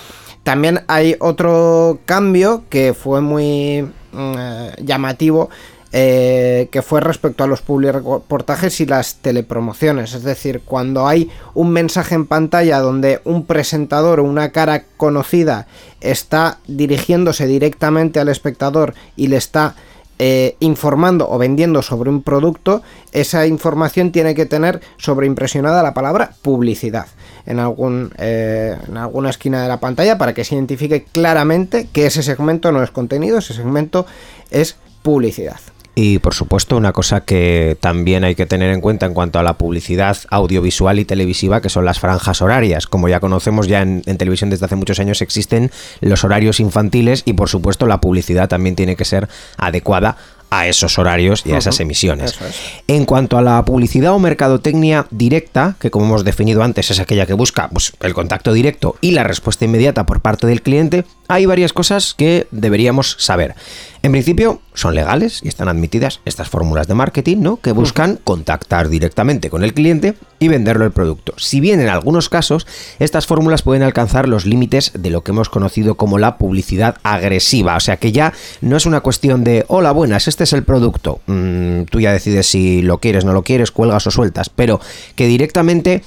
También 0.44 0.82
hay 0.88 1.16
otro 1.20 2.00
cambio 2.06 2.64
que 2.70 2.94
fue 2.94 3.22
muy 3.22 3.84
mm, 4.12 4.34
eh, 4.38 4.76
llamativo. 4.84 5.50
Eh, 5.92 6.70
que 6.72 6.84
fue 6.84 7.02
respecto 7.02 7.44
a 7.44 7.48
los 7.48 7.64
reportajes 7.66 8.80
y 8.80 8.86
las 8.86 9.16
telepromociones. 9.16 10.14
Es 10.14 10.22
decir, 10.22 10.62
cuando 10.64 11.08
hay 11.08 11.32
un 11.56 11.72
mensaje 11.72 12.14
en 12.14 12.28
pantalla 12.28 12.80
donde 12.80 13.22
un 13.24 13.48
presentador 13.48 14.20
o 14.20 14.24
una 14.24 14.52
cara 14.52 14.84
conocida 14.98 15.66
está 16.00 16.60
dirigiéndose 16.68 17.48
directamente 17.48 18.20
al 18.20 18.30
espectador 18.30 18.94
y 19.16 19.30
le 19.30 19.38
está 19.38 19.74
eh, 20.20 20.58
informando 20.60 21.30
o 21.30 21.38
vendiendo 21.38 21.82
sobre 21.82 22.10
un 22.10 22.22
producto, 22.22 22.84
esa 23.14 23.48
información 23.48 24.12
tiene 24.12 24.36
que 24.36 24.46
tener 24.46 24.82
sobreimpresionada 24.98 25.82
la 25.82 25.94
palabra 25.94 26.34
publicidad 26.42 27.08
en, 27.46 27.60
algún, 27.60 28.12
eh, 28.18 28.78
en 28.88 28.98
alguna 28.98 29.30
esquina 29.30 29.64
de 29.64 29.70
la 29.70 29.80
pantalla 29.80 30.18
para 30.18 30.34
que 30.34 30.44
se 30.44 30.56
identifique 30.56 31.06
claramente 31.06 31.88
que 31.92 32.06
ese 32.06 32.22
segmento 32.22 32.72
no 32.72 32.84
es 32.84 32.92
contenido, 32.92 33.38
ese 33.38 33.54
segmento 33.54 34.06
es 34.52 34.76
publicidad. 35.02 35.60
Y 36.02 36.20
por 36.20 36.34
supuesto, 36.34 36.78
una 36.78 36.94
cosa 36.94 37.26
que 37.26 37.76
también 37.82 38.24
hay 38.24 38.34
que 38.34 38.46
tener 38.46 38.72
en 38.72 38.80
cuenta 38.80 39.06
en 39.06 39.14
cuanto 39.14 39.38
a 39.38 39.44
la 39.44 39.58
publicidad 39.58 40.16
audiovisual 40.30 40.98
y 40.98 41.04
televisiva, 41.04 41.60
que 41.60 41.68
son 41.68 41.84
las 41.84 42.00
franjas 42.00 42.42
horarias. 42.42 42.88
Como 42.88 43.10
ya 43.10 43.20
conocemos, 43.20 43.68
ya 43.68 43.82
en, 43.82 44.02
televisión 44.04 44.50
desde 44.50 44.66
hace 44.66 44.78
muchos 44.78 45.02
años 45.02 45.22
existen 45.22 45.72
los 46.00 46.24
horarios 46.24 46.62
infantiles 46.62 47.24
y 47.26 47.34
por 47.34 47.50
supuesto 47.50 47.86
la 47.86 48.00
publicidad 48.00 48.48
también 48.48 48.78
tiene 48.78 48.96
que 48.96 49.04
ser 49.04 49.28
adecuada 49.58 50.16
a 50.50 50.68
esos 50.68 50.98
horarios 50.98 51.46
y 51.46 51.52
a 51.52 51.58
esas 51.58 51.82
emisiones. 51.82 52.40
En 52.88 53.04
cuanto 53.04 53.38
a 53.38 53.42
la 53.42 53.66
publicidad 53.66 54.14
o 54.14 54.20
mercadotecnia 54.20 55.06
directa, 55.12 55.76
que 55.80 55.92
como 55.92 56.06
hemos 56.06 56.24
definido 56.24 56.64
antes 56.64 56.92
es 56.92 57.02
aquella 57.02 57.26
que 57.26 57.34
busca 57.34 57.68
pues, 57.68 57.92
el 58.00 58.14
contacto 58.14 58.54
directo 58.54 58.96
y 59.02 59.12
la 59.12 59.26
respuesta 59.26 59.66
inmediata 59.66 60.06
por 60.06 60.22
parte 60.22 60.48
del 60.48 60.62
cliente, 60.62 61.04
hay 61.30 61.46
varias 61.46 61.72
cosas 61.72 62.16
que 62.18 62.48
deberíamos 62.52 63.16
saber. 63.20 63.56
En 64.02 64.12
principio, 64.12 64.62
son 64.74 64.96
legales 64.96 65.42
y 65.44 65.48
están 65.48 65.68
admitidas 65.68 66.22
estas 66.26 66.50
fórmulas 66.50 66.88
de 66.88 66.96
marketing, 66.96 67.38
¿no? 67.42 67.58
Que 67.58 67.72
buscan 67.72 68.18
contactar 68.24 68.90
directamente 68.90 69.50
con 69.50 69.64
el 69.64 69.74
cliente 69.74 70.16
y 70.40 70.48
venderlo 70.48 70.86
el 70.86 70.92
producto. 70.92 71.34
Si 71.38 71.60
bien 71.60 71.82
en 71.82 71.90
algunos 71.90 72.30
casos 72.30 72.66
estas 72.98 73.28
fórmulas 73.28 73.62
pueden 73.62 73.84
alcanzar 73.84 74.28
los 74.28 74.46
límites 74.46 74.92
de 74.96 75.10
lo 75.12 75.22
que 75.22 75.32
hemos 75.32 75.50
conocido 75.50 75.96
como 75.96 76.18
la 76.18 76.38
publicidad 76.38 76.98
agresiva, 77.04 77.76
o 77.76 77.80
sea 77.80 77.98
que 77.98 78.12
ya 78.12 78.34
no 78.62 78.78
es 78.78 78.86
una 78.86 79.02
cuestión 79.02 79.44
de 79.44 79.66
hola 79.68 79.92
buenas, 79.92 80.28
este 80.28 80.46
es 80.46 80.54
el 80.54 80.64
producto, 80.64 81.20
mm, 81.28 81.84
tú 81.92 82.00
ya 82.00 82.14
decides 82.14 82.48
si 82.48 82.82
lo 82.82 83.00
quieres, 83.00 83.26
no 83.26 83.34
lo 83.34 83.44
quieres, 83.44 83.72
cuelgas 83.72 84.08
o 84.08 84.12
sueltas, 84.12 84.50
pero 84.50 84.80
que 85.16 85.28
directamente 85.28 86.04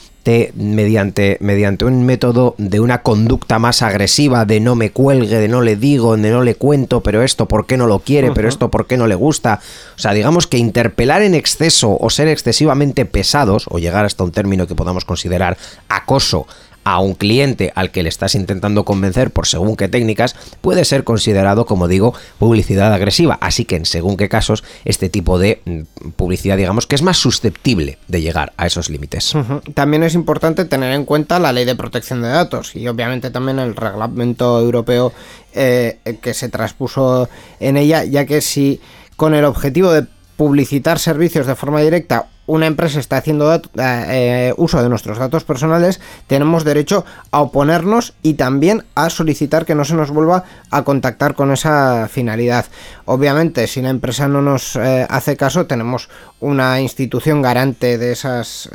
mediante, 0.54 1.36
mediante 1.40 1.84
un 1.84 2.04
método 2.04 2.54
de 2.58 2.80
una 2.80 3.02
conducta 3.02 3.58
más 3.58 3.82
agresiva, 3.82 4.44
de 4.44 4.60
no 4.60 4.74
me 4.74 4.90
cuelgue, 4.90 5.38
de 5.38 5.48
no 5.48 5.62
le 5.62 5.76
digo, 5.76 6.16
de 6.16 6.30
no 6.30 6.42
le 6.42 6.54
cuento, 6.54 7.02
pero 7.02 7.22
esto 7.22 7.46
por 7.48 7.66
qué 7.66 7.76
no 7.76 7.86
lo 7.86 7.98
quiere, 7.98 8.30
pero 8.32 8.48
esto 8.48 8.70
por 8.70 8.86
qué 8.86 8.96
no 8.96 9.06
le 9.06 9.14
gusta. 9.14 9.60
O 9.96 9.98
sea, 9.98 10.12
digamos 10.12 10.46
que 10.46 10.58
interpelar 10.58 11.22
en 11.22 11.34
exceso 11.34 11.96
o 11.98 12.10
ser 12.10 12.28
excesivamente 12.28 13.04
pesados, 13.04 13.66
o 13.68 13.78
llegar 13.78 14.04
hasta 14.04 14.24
un 14.24 14.32
término 14.32 14.66
que 14.66 14.74
podamos 14.74 15.04
considerar 15.04 15.56
acoso 15.88 16.46
a 16.84 17.00
un 17.00 17.14
cliente 17.14 17.72
al 17.74 17.90
que 17.90 18.02
le 18.02 18.08
estás 18.08 18.34
intentando 18.34 18.84
convencer 18.84 19.30
por 19.30 19.46
según 19.46 19.76
qué 19.76 19.88
técnicas, 19.88 20.34
puede 20.60 20.84
ser 20.84 21.04
considerado, 21.04 21.66
como 21.66 21.88
digo, 21.88 22.14
publicidad 22.38 22.92
agresiva. 22.92 23.38
Así 23.40 23.64
que 23.64 23.76
en 23.76 23.86
según 23.86 24.16
qué 24.16 24.28
casos, 24.28 24.64
este 24.84 25.08
tipo 25.08 25.38
de 25.38 25.60
mm, 25.64 26.10
publicidad, 26.16 26.56
digamos, 26.56 26.86
que 26.86 26.94
es 26.94 27.02
más 27.02 27.16
susceptible 27.16 27.98
de 28.08 28.20
llegar 28.20 28.52
a 28.56 28.66
esos 28.66 28.90
límites. 28.90 29.34
También 29.74 30.02
es 30.02 30.14
importante 30.14 30.64
tener 30.64 30.92
en 30.92 31.04
cuenta 31.04 31.38
la 31.38 31.52
ley 31.52 31.64
de 31.64 31.76
protección 31.76 32.22
de 32.22 32.28
datos 32.28 32.74
y 32.74 32.88
obviamente 32.88 33.30
también 33.30 33.58
el 33.58 33.76
reglamento 33.76 34.60
europeo 34.60 35.12
eh, 35.54 35.98
que 36.20 36.34
se 36.34 36.48
transpuso 36.48 37.28
en 37.60 37.76
ella, 37.76 38.04
ya 38.04 38.26
que 38.26 38.40
si 38.40 38.80
con 39.16 39.34
el 39.34 39.44
objetivo 39.44 39.92
de 39.92 40.06
publicitar 40.36 40.98
servicios 40.98 41.46
de 41.46 41.54
forma 41.54 41.80
directa 41.80 42.26
una 42.46 42.66
empresa 42.66 42.98
está 42.98 43.18
haciendo 43.18 43.54
eh, 43.54 43.60
eh, 43.76 44.54
uso 44.56 44.82
de 44.82 44.88
nuestros 44.88 45.18
datos 45.18 45.44
personales, 45.44 46.00
tenemos 46.26 46.64
derecho 46.64 47.04
a 47.30 47.40
oponernos 47.40 48.14
y 48.22 48.34
también 48.34 48.84
a 48.96 49.10
solicitar 49.10 49.64
que 49.64 49.76
no 49.76 49.84
se 49.84 49.94
nos 49.94 50.10
vuelva 50.10 50.44
a 50.70 50.82
contactar 50.82 51.34
con 51.34 51.52
esa 51.52 52.08
finalidad. 52.08 52.66
Obviamente, 53.04 53.66
si 53.68 53.80
la 53.80 53.90
empresa 53.90 54.26
no 54.26 54.42
nos 54.42 54.74
eh, 54.74 55.06
hace 55.08 55.36
caso, 55.36 55.66
tenemos 55.66 56.08
una 56.40 56.80
institución 56.80 57.42
garante 57.42 57.96
de 57.96 58.10
esas 58.10 58.68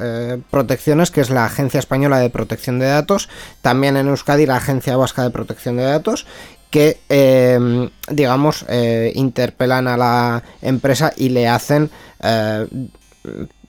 protecciones, 0.50 1.12
que 1.12 1.20
es 1.20 1.30
la 1.30 1.44
Agencia 1.44 1.80
Española 1.80 2.20
de 2.20 2.30
Protección 2.30 2.80
de 2.80 2.86
Datos, 2.86 3.28
también 3.62 3.98
en 3.98 4.08
Euskadi 4.08 4.46
la 4.46 4.56
Agencia 4.56 4.96
Vasca 4.96 5.24
de 5.24 5.32
Protección 5.32 5.76
de 5.76 5.84
Datos, 5.84 6.26
que, 6.70 7.90
digamos, 8.10 8.66
interpelan 9.14 9.88
a 9.88 9.98
la 9.98 10.44
empresa 10.62 11.14
y 11.16 11.30
le 11.30 11.48
hacen 11.48 11.90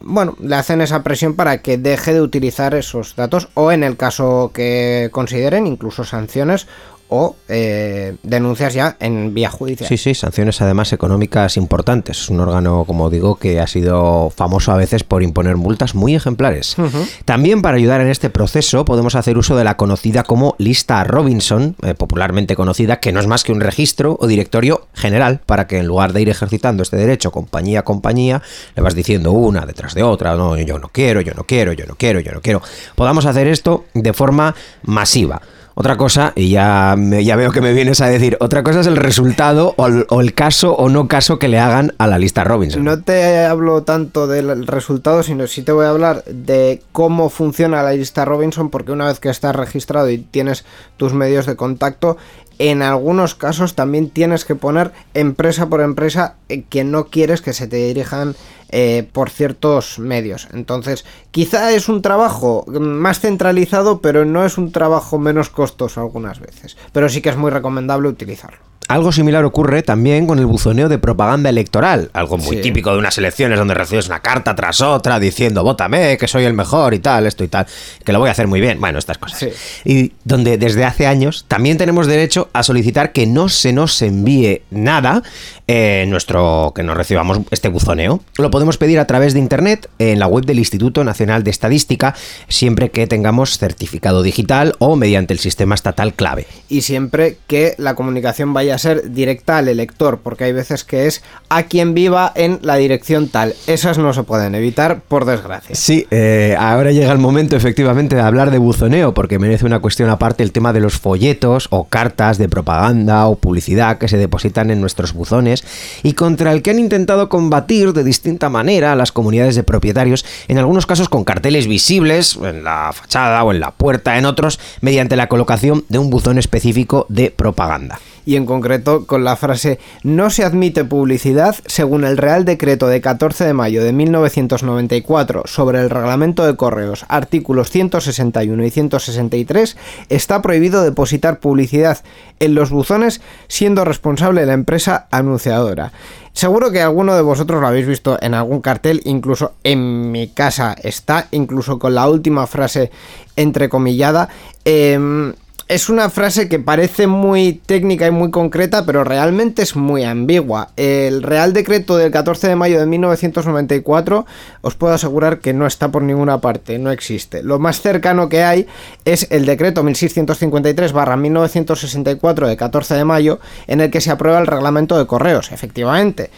bueno, 0.01 0.37
le 0.41 0.55
hacen 0.55 0.81
esa 0.81 1.03
presión 1.03 1.35
para 1.35 1.59
que 1.59 1.77
deje 1.77 2.15
de 2.15 2.21
utilizar 2.21 2.75
esos 2.75 3.17
datos 3.17 3.49
o 3.55 3.73
en 3.73 3.83
el 3.83 3.97
caso 3.97 4.53
que 4.55 5.09
consideren 5.13 5.67
incluso 5.67 6.05
sanciones 6.05 6.67
o 7.09 7.37
eh, 7.49 8.17
denuncias 8.23 8.75
ya 8.75 8.97
en 9.01 9.35
vía 9.35 9.51
judicial. 9.51 9.89
Sí, 9.89 9.97
sí, 9.97 10.15
sanciones 10.15 10.61
además 10.61 10.93
económicas 10.93 11.57
importantes. 11.57 12.23
Es 12.23 12.29
un 12.29 12.41
órgano, 12.41 12.85
como 12.87 13.11
digo, 13.11 13.37
que 13.37 13.61
ha 13.61 13.67
sido 13.67 14.31
famoso 14.31 14.73
a 14.73 14.77
veces 14.77 15.05
por 15.05 15.23
imponer 15.23 15.57
multas 15.57 15.95
muy 15.95 16.15
ejemplares. 16.15 16.77
También 17.25 17.63
para 17.63 17.77
ayudar 17.77 18.01
en 18.01 18.09
este 18.09 18.31
proceso 18.31 18.85
podemos 18.85 19.15
hacer 19.15 19.39
uso 19.39 19.57
de 19.57 19.65
la 19.65 19.77
conocida 19.77 20.23
como 20.23 20.55
lista 20.59 21.03
Robinson, 21.05 21.77
eh, 21.83 21.95
popularmente 21.95 22.57
conocida, 22.57 23.01
que 23.01 23.13
no 23.13 23.21
es 23.21 23.27
más 23.27 23.45
que 23.45 23.53
un 23.53 23.61
registro 23.61 24.17
o 24.21 24.27
directorio 24.27 24.89
general 24.95 25.41
para 25.47 25.67
que 25.67 25.79
en 25.79 25.87
lugar 25.87 26.13
de 26.13 26.23
ir 26.23 26.29
ejercitando 26.29 26.83
este 26.83 26.97
derecho 26.97 27.31
compañía 27.31 27.81
a 27.81 27.85
compañía, 27.85 28.43
le 28.77 28.83
vas 28.83 28.95
diciendo 28.95 29.33
una 29.33 29.65
detrás 29.65 29.95
de 29.95 30.03
otra, 30.03 30.35
no, 30.37 30.57
yo 30.59 30.79
no 30.79 30.89
quiero, 30.89 31.21
yo 31.21 31.35
no 31.35 31.45
quiero, 31.45 31.73
yo 31.73 31.87
no 31.87 31.95
quiero, 31.97 32.21
yo 32.21 32.33
no 32.33 32.41
quiero. 32.41 32.63
Podamos 32.95 33.27
hacer 33.27 33.47
esto 33.49 33.87
de 33.95 34.13
forma 34.13 34.55
masiva. 34.83 35.41
Otra 35.81 35.97
cosa, 35.97 36.33
y 36.35 36.51
ya, 36.51 36.97
ya 37.23 37.37
veo 37.37 37.53
que 37.53 37.61
me 37.61 37.73
vienes 37.73 38.01
a 38.01 38.09
decir, 38.09 38.37
otra 38.41 38.65
cosa 38.65 38.81
es 38.81 38.89
el 38.89 38.97
resultado 38.97 39.75
o 39.77 40.21
el, 40.21 40.35
caso 40.35 40.73
o 40.73 40.89
no 40.89 41.07
caso 41.07 41.39
que 41.39 41.47
le 41.47 41.61
hagan 41.61 41.95
a 41.99 42.09
la 42.09 42.19
lista 42.19 42.43
Robinson. 42.43 42.83
No 42.83 43.01
te 43.01 43.45
hablo 43.45 43.85
tanto 43.85 44.27
del 44.27 44.67
resultado, 44.67 45.23
sino 45.23 45.47
sí 45.47 45.63
te 45.63 45.71
voy 45.71 45.87
a 45.87 45.91
hablar 45.91 46.25
de 46.25 46.83
cómo 46.91 47.31
funciona 47.31 47.85
la 47.85 47.93
lista 47.93 48.25
Robinson, 48.25 48.71
porque 48.71 48.91
una 48.91 49.07
vez 49.07 49.21
que 49.21 49.29
estás 49.29 49.55
registrado 49.55 50.11
y 50.11 50.19
tienes 50.19 50.65
tus 50.97 51.15
medios 51.15 51.47
de 51.47 51.55
contacto, 51.55 52.17
en 52.59 52.83
algunos 52.83 53.35
casos 53.35 53.75
también 53.75 54.11
tienes 54.11 54.45
que 54.45 54.55
poner 54.55 54.93
empresa 55.15 55.69
por 55.69 55.81
empresa 55.81 56.37
eh, 56.49 56.65
que 56.69 56.85
no 56.85 57.07
quieres 57.07 57.41
que 57.41 57.53
se 57.53 57.69
te 57.69 57.77
dirijan 57.77 58.35
eh, 58.71 59.09
por 59.13 59.31
ciertos 59.31 59.99
medios. 59.99 60.49
Entonces, 60.53 61.05
quizá 61.31 61.73
es 61.73 61.89
un 61.89 62.03
trabajo 62.03 62.65
más 62.69 63.21
centralizado, 63.21 64.01
pero 64.01 64.25
no 64.25 64.45
es 64.45 64.59
un 64.59 64.73
trabajo 64.73 65.19
menos 65.19 65.49
costoso 65.51 66.01
algunas 66.01 66.41
veces. 66.41 66.77
Pero 66.93 67.09
sí 67.09 67.23
que 67.23 67.31
es 67.31 67.37
muy 67.37 67.51
recomendable 67.51 68.09
utilizarlo. 68.09 68.68
Algo 68.89 69.13
similar 69.13 69.45
ocurre 69.45 69.83
también 69.83 70.27
con 70.27 70.39
el 70.39 70.47
buzoneo 70.47 70.89
de 70.89 70.99
propaganda 70.99 71.51
electoral, 71.51 72.11
algo 72.15 72.39
muy 72.39 72.57
típico 72.57 72.91
de 72.93 72.99
unas 72.99 73.19
elecciones 73.19 73.59
donde 73.59 73.75
recibes 73.75 74.07
una 74.07 74.21
carta 74.21 74.55
tras 74.55 74.81
otra 74.81 75.21
diciendo, 75.21 75.63
vótame, 75.63 76.17
que 76.17 76.27
soy 76.27 76.45
el 76.45 76.55
mejor 76.55 76.95
y 76.95 76.99
tal, 76.99 77.27
esto 77.27 77.45
y 77.45 77.49
tal, 77.49 77.67
que 78.05 78.13
lo 78.13 78.19
voy 78.19 78.29
a 78.29 78.33
hacer 78.33 78.47
muy 78.47 78.61
bien. 78.61 78.81
Bueno, 78.81 78.99
estas 78.99 79.19
cosas. 79.19 79.47
Y 79.85 80.13
donde 80.25 80.57
desde 80.57 80.85
hace 80.85 81.07
años 81.07 81.45
también 81.49 81.77
tenemos 81.77 82.07
derecho 82.07 82.49
a 82.55 82.63
solicitar 82.63 83.13
que 83.13 83.27
no 83.27 83.49
se 83.49 83.73
nos 83.73 84.01
envíe 84.01 84.63
nada 84.71 85.23
eh, 85.67 86.07
nuestro 86.09 86.73
que 86.75 86.83
nos 86.83 86.97
recibamos 86.97 87.41
este 87.51 87.69
buzoneo. 87.69 88.23
Lo 88.39 88.51
podemos 88.51 88.79
pedir 88.79 88.99
a 88.99 89.07
través 89.07 89.35
de 89.35 89.41
internet 89.41 89.91
en 89.99 90.19
la 90.19 90.27
web 90.27 90.47
del 90.47 90.59
Instituto 90.59 91.05
Nacional 91.05 91.45
de 91.45 91.51
Estadística, 91.51 92.15
siempre 92.49 92.91
que 92.91 93.07
tengamos 93.07 93.59
certificado 93.59 94.23
digital 94.23 94.75
o 94.79 94.97
mediante 94.97 95.35
el 95.35 95.41
sistema 95.41 95.75
estatal 95.75 96.15
clave. 96.15 96.47
Y 96.71 96.81
siempre 96.81 97.37
que 97.47 97.75
la 97.77 97.95
comunicación 97.95 98.55
vaya 98.55 98.78
a 98.79 98.81
ser 98.81 99.13
directa 99.13 99.59
al 99.59 99.69
elector, 99.69 100.21
porque 100.23 100.45
hay 100.45 100.53
veces 100.53 100.85
que 100.85 101.07
es 101.07 101.23
a 101.49 101.65
quien 101.65 101.95
viva 101.95 102.33
en 102.35 102.61
la 102.63 102.77
dirección 102.77 103.29
tal. 103.29 103.55
Esas 103.67 103.99
no 103.99 104.13
se 104.13 104.23
pueden 104.23 104.55
evitar, 104.55 105.01
por 105.01 105.25
desgracia. 105.25 105.75
Sí, 105.75 106.07
eh, 106.11 106.57
ahora 106.59 106.93
llega 106.93 107.13
el 107.13 107.19
momento 107.19 107.57
efectivamente 107.57 108.15
de 108.15 108.23
hablar 108.23 108.51
de 108.51 108.59
buzoneo, 108.59 109.15
porque 109.15 109.39
merece 109.39 109.67
una 109.67 109.81
cuestión 109.81 110.11
aparte 110.11 110.43
el 110.43 110.53
tema 110.53 110.73
de 110.73 110.81
los 110.81 110.99
folletos 110.99 111.67
o 111.71 111.85
cartas 111.85 112.39
de 112.39 112.49
propaganda 112.49 113.27
o 113.27 113.37
publicidad 113.37 113.99
que 113.99 114.09
se 114.09 114.17
depositan 114.17 114.71
en 114.71 114.81
nuestros 114.81 115.13
buzones 115.13 115.65
y 116.03 116.13
contra 116.13 116.53
el 116.53 116.63
que 116.63 116.71
han 116.71 116.79
intentado 116.79 117.29
combatir 117.29 117.93
de 117.93 118.05
distinta 118.05 118.49
manera 118.49 118.93
a 118.93 118.97
las 118.97 119.13
comunidades 119.13 119.57
de 119.57 119.65
propietarios, 119.65 120.25
en 120.47 120.59
algunos 120.59 120.87
casos 120.87 121.09
con 121.09 121.25
carteles 121.25 121.67
visibles 121.67 122.39
en 122.43 122.63
la 122.63 122.91
fachada 122.93 123.43
o 123.43 123.53
en 123.53 123.61
la 123.61 123.73
puerta, 123.73 124.19
en 124.19 124.27
otros 124.27 124.61
mediante 124.81 125.17
la 125.17 125.29
colocación 125.29 125.85
de 125.89 125.99
un 125.99 126.11
buzón 126.11 126.39
específico 126.39 127.07
de 127.09 127.31
propaganda 127.31 127.99
y 128.29 128.37
en 128.37 128.45
concreto 128.45 128.68
con 129.07 129.25
la 129.25 129.37
frase 129.37 129.79
no 130.03 130.31
se 130.31 130.45
admite 130.45 130.85
publicidad 130.85 131.57
según 131.67 132.05
el 132.05 132.17
Real 132.17 132.45
Decreto 132.45 132.87
de 132.87 133.01
14 133.01 133.45
de 133.45 133.55
mayo 133.55 133.83
de 133.83 133.93
1994 133.93 135.43
sobre 135.47 135.81
el 135.81 135.91
reglamento 135.91 136.45
de 136.45 136.57
correos, 136.57 137.05
artículos 137.09 137.71
161 137.71 138.65
y 138.65 138.71
163, 138.71 139.77
está 140.09 140.43
prohibido 140.43 140.83
depositar 140.83 141.41
publicidad 141.41 141.99
en 142.41 142.55
los 142.55 142.71
buzones 142.71 143.21
siendo 143.49 143.85
responsable 143.85 144.47
la 144.47 144.53
empresa 144.53 145.07
anunciadora. 145.11 145.93
Seguro 146.33 146.71
que 146.71 146.83
alguno 146.83 147.17
de 147.17 147.23
vosotros 147.23 147.61
lo 147.61 147.67
habéis 147.67 147.87
visto 147.87 148.19
en 148.21 148.35
algún 148.35 148.61
cartel, 148.61 149.01
incluso 149.05 149.55
en 149.65 150.13
mi 150.13 150.29
casa 150.29 150.77
está, 150.81 151.27
incluso 151.33 151.79
con 151.79 151.95
la 151.95 152.09
última 152.09 152.47
frase 152.47 152.93
entrecomillada. 153.35 154.29
Eh, 154.65 155.33
es 155.69 155.89
una 155.91 156.09
frase 156.09 156.49
que 156.49 156.59
parece 156.59 157.07
muy 157.07 157.53
técnica 157.53 158.07
y 158.07 158.11
muy 158.11 158.31
concreta, 158.31 158.87
pero 158.87 159.05
realmente 159.05 159.61
es 159.61 159.77
muy 159.77 160.03
ambigua. 160.03 160.71
El 160.77 161.23
Real 161.23 161.53
Decreto 161.53 161.99
del 161.99 162.11
14 162.11 162.49
de 162.49 162.57
mayo 162.57 162.81
de 162.81 162.87
1994 162.87 164.25
os 164.63 164.75
puedo 164.75 164.95
asegurar 164.95 165.41
que 165.41 165.53
no 165.53 165.67
está 165.67 165.91
por 165.91 166.03
ninguna 166.03 166.41
parte, 166.41 166.79
no 166.79 166.91
existe. 166.91 167.43
Lo 167.43 167.59
más 167.59 167.83
cercano 167.83 168.31
que 168.31 168.43
hay 168.43 168.67
es 169.05 169.27
el 169.31 169.45
Decreto 169.45 169.85
1653-1964 169.85 172.47
de 172.47 172.57
14 172.57 172.95
de 172.95 173.05
mayo, 173.05 173.39
en 173.67 173.83
el 173.83 173.91
que 173.91 174.01
se 174.01 174.11
aprueba 174.11 174.39
el 174.39 174.47
reglamento 174.47 174.97
de 174.97 175.07
correos, 175.07 175.53
efectivamente. 175.53 176.31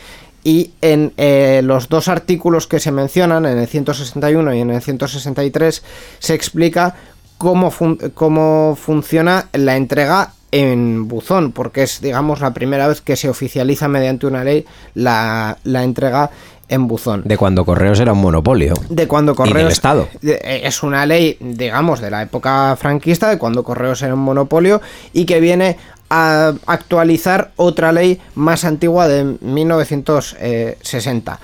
Y 0.43 0.73
en 0.81 1.13
eh, 1.19 1.61
los 1.63 1.89
dos 1.89 2.09
artículos 2.09 2.67
que 2.67 2.81
se 2.81 2.91
mencionan, 2.91 3.47
en 3.47 3.59
el 3.59 3.69
161 3.69 4.55
y 4.55 4.61
en 4.61 4.71
el 4.71 4.83
163, 4.83 5.85
se 6.19 6.35
explica 6.35 6.97
cómo, 7.41 7.73
cómo 8.13 8.77
funciona 8.79 9.47
la 9.55 9.77
entrega 9.77 10.35
en 10.53 11.09
buzón, 11.09 11.53
porque 11.53 11.85
es, 11.85 12.03
digamos, 12.03 12.41
la 12.41 12.53
primera 12.53 12.87
vez 12.87 13.01
que 13.01 13.17
se 13.17 13.31
oficializa 13.31 13.89
mediante 13.89 14.27
una 14.27 14.45
ley 14.45 14.67
la, 14.93 15.57
entrega 15.65 16.31
en 16.69 16.87
buzón. 16.87 17.23
De 17.25 17.39
cuando 17.39 17.65
Correos 17.65 17.99
era 17.99 18.13
un 18.13 18.21
monopolio. 18.21 18.75
De 18.91 19.09
cuando 19.09 19.35
Correos. 19.35 19.73
Estado. 19.73 20.07
Eh, 20.23 20.61
es 20.65 20.83
una 20.83 21.07
ley, 21.07 21.39
digamos, 21.41 22.03
de 22.03 22.11
la 22.11 22.21
época 22.21 22.77
franquista, 22.77 23.31
de 23.31 23.39
cuando 23.39 23.65
Correos 23.65 24.03
era 24.03 24.13
un 24.13 24.21
monopolio 24.21 24.83
y 25.15 25.25
que 25.25 25.41
viene 25.41 25.79
a 26.11 26.53
actualizar 26.67 27.53
otra 27.57 27.91
ley 27.91 28.21
más 28.35 28.67
antigua 28.67 29.09
de 29.09 29.39
1960. 29.41 31.41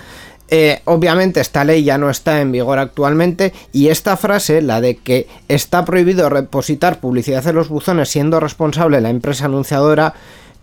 Eh, 0.48 0.80
obviamente 0.84 1.40
esta 1.40 1.64
ley 1.64 1.82
ya 1.82 1.98
no 1.98 2.08
está 2.08 2.40
en 2.40 2.52
vigor 2.52 2.78
actualmente 2.78 3.52
y 3.72 3.88
esta 3.88 4.16
frase, 4.16 4.62
la 4.62 4.80
de 4.80 4.96
que 4.96 5.26
está 5.48 5.84
prohibido 5.84 6.28
repositar 6.28 7.00
publicidad 7.00 7.46
en 7.46 7.56
los 7.56 7.68
buzones 7.68 8.08
siendo 8.08 8.38
responsable 8.38 9.00
la 9.00 9.10
empresa 9.10 9.46
anunciadora, 9.46 10.14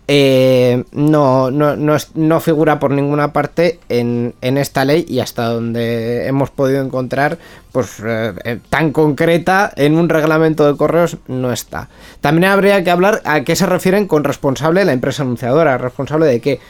eh, 0.06 0.84
no, 0.92 1.50
no, 1.50 1.76
no, 1.76 2.40
figura 2.40 2.78
por 2.78 2.90
ninguna 2.90 3.32
parte 3.32 3.80
en, 3.88 4.34
esta 4.42 4.84
ley 4.84 5.06
y 5.08 5.20
hasta 5.20 5.46
donde 5.46 6.26
hemos 6.26 6.50
podido 6.50 6.82
encontrar, 6.82 7.38
pues 7.72 8.02
eh, 8.04 8.58
tan 8.68 8.92
concreta 8.92 9.72
en 9.76 9.96
un 9.96 10.10
reglamento 10.10 10.70
de 10.70 10.76
correos 10.76 11.16
no 11.26 11.52
está. 11.52 11.88
También 12.20 12.52
habría 12.52 12.84
que 12.84 12.90
hablar 12.90 13.22
a 13.24 13.44
qué 13.44 13.56
se 13.56 13.64
refieren 13.64 14.06
con 14.06 14.24
responsable 14.24 14.84
la 14.84 14.92
empresa 14.92 15.22
anunciadora, 15.22 15.78
responsable 15.78 16.26
de 16.26 16.40
qué 16.40 16.60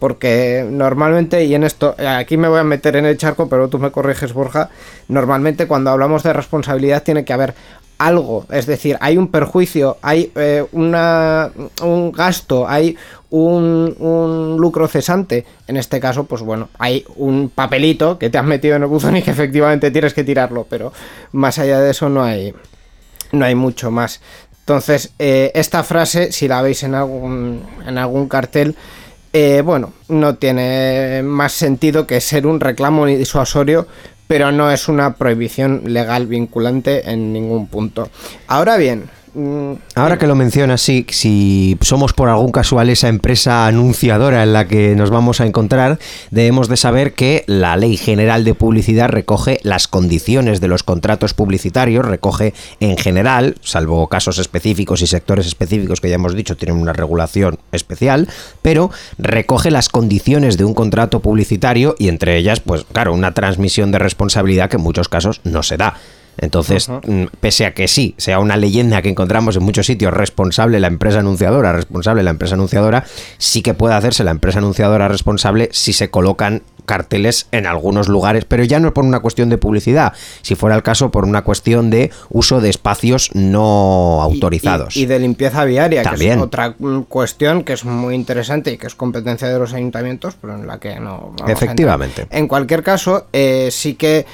porque 0.00 0.66
normalmente, 0.68 1.44
y 1.44 1.54
en 1.54 1.62
esto, 1.62 1.94
aquí 1.98 2.36
me 2.36 2.48
voy 2.48 2.58
a 2.58 2.64
meter 2.64 2.96
en 2.96 3.04
el 3.04 3.18
charco, 3.18 3.48
pero 3.48 3.68
tú 3.68 3.78
me 3.78 3.92
corriges, 3.92 4.32
Borja, 4.32 4.70
normalmente 5.08 5.68
cuando 5.68 5.90
hablamos 5.90 6.22
de 6.22 6.32
responsabilidad 6.32 7.02
tiene 7.04 7.24
que 7.24 7.34
haber 7.34 7.54
algo, 7.98 8.46
es 8.50 8.64
decir, 8.64 8.96
hay 9.02 9.18
un 9.18 9.28
perjuicio, 9.28 9.98
hay 10.00 10.32
eh, 10.34 10.64
una, 10.72 11.50
un 11.82 12.10
gasto, 12.12 12.66
hay 12.66 12.96
un, 13.28 13.94
un, 13.98 14.56
lucro 14.58 14.88
cesante. 14.88 15.44
En 15.68 15.76
este 15.76 16.00
caso, 16.00 16.24
pues 16.24 16.40
bueno, 16.40 16.70
hay 16.78 17.04
un 17.16 17.50
papelito 17.50 18.18
que 18.18 18.30
te 18.30 18.38
has 18.38 18.44
metido 18.44 18.76
en 18.76 18.82
el 18.82 18.88
buzón 18.88 19.18
y 19.18 19.22
que 19.22 19.30
efectivamente 19.30 19.90
tienes 19.90 20.14
que 20.14 20.24
tirarlo, 20.24 20.66
pero 20.68 20.94
más 21.32 21.58
allá 21.58 21.78
de 21.78 21.90
eso 21.90 22.08
no 22.08 22.24
hay, 22.24 22.54
no 23.32 23.44
hay 23.44 23.54
mucho 23.54 23.90
más. 23.90 24.22
Entonces, 24.60 25.12
eh, 25.18 25.50
esta 25.54 25.82
frase, 25.82 26.32
si 26.32 26.48
la 26.48 26.62
veis 26.62 26.84
en 26.84 26.94
algún, 26.94 27.62
en 27.86 27.98
algún 27.98 28.28
cartel, 28.28 28.76
eh, 29.32 29.62
bueno, 29.64 29.92
no 30.08 30.34
tiene 30.34 31.22
más 31.22 31.52
sentido 31.52 32.06
que 32.06 32.20
ser 32.20 32.46
un 32.46 32.60
reclamo 32.60 33.06
disuasorio, 33.06 33.86
pero 34.26 34.52
no 34.52 34.70
es 34.70 34.88
una 34.88 35.14
prohibición 35.14 35.82
legal 35.86 36.26
vinculante 36.26 37.10
en 37.10 37.32
ningún 37.32 37.66
punto. 37.66 38.08
Ahora 38.46 38.76
bien, 38.76 39.10
Ahora 39.94 40.18
que 40.18 40.26
lo 40.26 40.34
mencionas, 40.34 40.80
sí, 40.80 41.06
si 41.10 41.78
somos 41.82 42.12
por 42.12 42.28
algún 42.28 42.50
casual 42.50 42.90
esa 42.90 43.08
empresa 43.08 43.66
anunciadora 43.66 44.42
en 44.42 44.52
la 44.52 44.66
que 44.66 44.96
nos 44.96 45.10
vamos 45.10 45.40
a 45.40 45.46
encontrar, 45.46 45.98
debemos 46.30 46.68
de 46.68 46.76
saber 46.76 47.12
que 47.12 47.44
la 47.46 47.76
Ley 47.76 47.96
General 47.96 48.44
de 48.44 48.54
Publicidad 48.54 49.08
recoge 49.08 49.60
las 49.62 49.86
condiciones 49.86 50.60
de 50.60 50.68
los 50.68 50.82
contratos 50.82 51.34
publicitarios, 51.34 52.04
recoge 52.04 52.54
en 52.80 52.96
general, 52.96 53.54
salvo 53.62 54.08
casos 54.08 54.38
específicos 54.38 55.00
y 55.02 55.06
sectores 55.06 55.46
específicos 55.46 56.00
que 56.00 56.08
ya 56.08 56.16
hemos 56.16 56.34
dicho 56.34 56.56
tienen 56.56 56.76
una 56.76 56.92
regulación 56.92 57.58
especial, 57.70 58.28
pero 58.62 58.90
recoge 59.18 59.70
las 59.70 59.88
condiciones 59.88 60.56
de 60.56 60.64
un 60.64 60.74
contrato 60.74 61.20
publicitario 61.20 61.94
y 61.98 62.08
entre 62.08 62.36
ellas, 62.36 62.60
pues 62.60 62.84
claro, 62.92 63.14
una 63.14 63.32
transmisión 63.32 63.92
de 63.92 64.00
responsabilidad 64.00 64.68
que 64.68 64.76
en 64.76 64.82
muchos 64.82 65.08
casos 65.08 65.40
no 65.44 65.62
se 65.62 65.76
da. 65.76 65.94
Entonces, 66.40 66.88
mm, 66.88 67.24
pese 67.40 67.66
a 67.66 67.74
que 67.74 67.86
sí, 67.86 68.14
sea 68.16 68.40
una 68.40 68.56
leyenda 68.56 69.02
que 69.02 69.10
encontramos 69.10 69.56
en 69.56 69.62
muchos 69.62 69.86
sitios, 69.86 70.12
responsable 70.12 70.80
la 70.80 70.86
empresa 70.86 71.20
anunciadora, 71.20 71.72
responsable 71.72 72.22
la 72.22 72.30
empresa 72.30 72.54
anunciadora, 72.54 73.04
sí 73.36 73.60
que 73.62 73.74
puede 73.74 73.94
hacerse 73.94 74.24
la 74.24 74.30
empresa 74.30 74.58
anunciadora 74.58 75.06
responsable 75.08 75.68
si 75.72 75.92
se 75.92 76.08
colocan 76.10 76.62
carteles 76.90 77.46
en 77.52 77.68
algunos 77.68 78.08
lugares, 78.08 78.44
pero 78.44 78.64
ya 78.64 78.80
no 78.80 78.92
por 78.92 79.04
una 79.04 79.20
cuestión 79.20 79.48
de 79.48 79.58
publicidad, 79.58 80.12
si 80.42 80.56
fuera 80.56 80.74
el 80.74 80.82
caso 80.82 81.12
por 81.12 81.24
una 81.24 81.42
cuestión 81.42 81.88
de 81.88 82.10
uso 82.30 82.60
de 82.60 82.68
espacios 82.68 83.30
no 83.32 84.20
autorizados. 84.20 84.96
Y, 84.96 85.06
de 85.06 85.20
limpieza 85.20 85.64
viaria, 85.64 86.02
que 86.02 86.32
es 86.32 86.36
otra 86.36 86.74
cuestión 87.08 87.62
que 87.62 87.74
es 87.74 87.84
muy 87.84 88.16
interesante 88.16 88.72
y 88.72 88.76
que 88.76 88.88
es 88.88 88.96
competencia 88.96 89.46
de 89.46 89.56
los 89.56 89.72
ayuntamientos, 89.72 90.34
pero 90.40 90.56
en 90.56 90.66
la 90.66 90.80
que 90.80 90.98
no... 90.98 91.32
Efectivamente. 91.46 92.26
En 92.28 92.48
cualquier 92.48 92.82
caso, 92.82 93.28
eh, 93.32 93.68
sí 93.70 93.94
que 93.94 94.26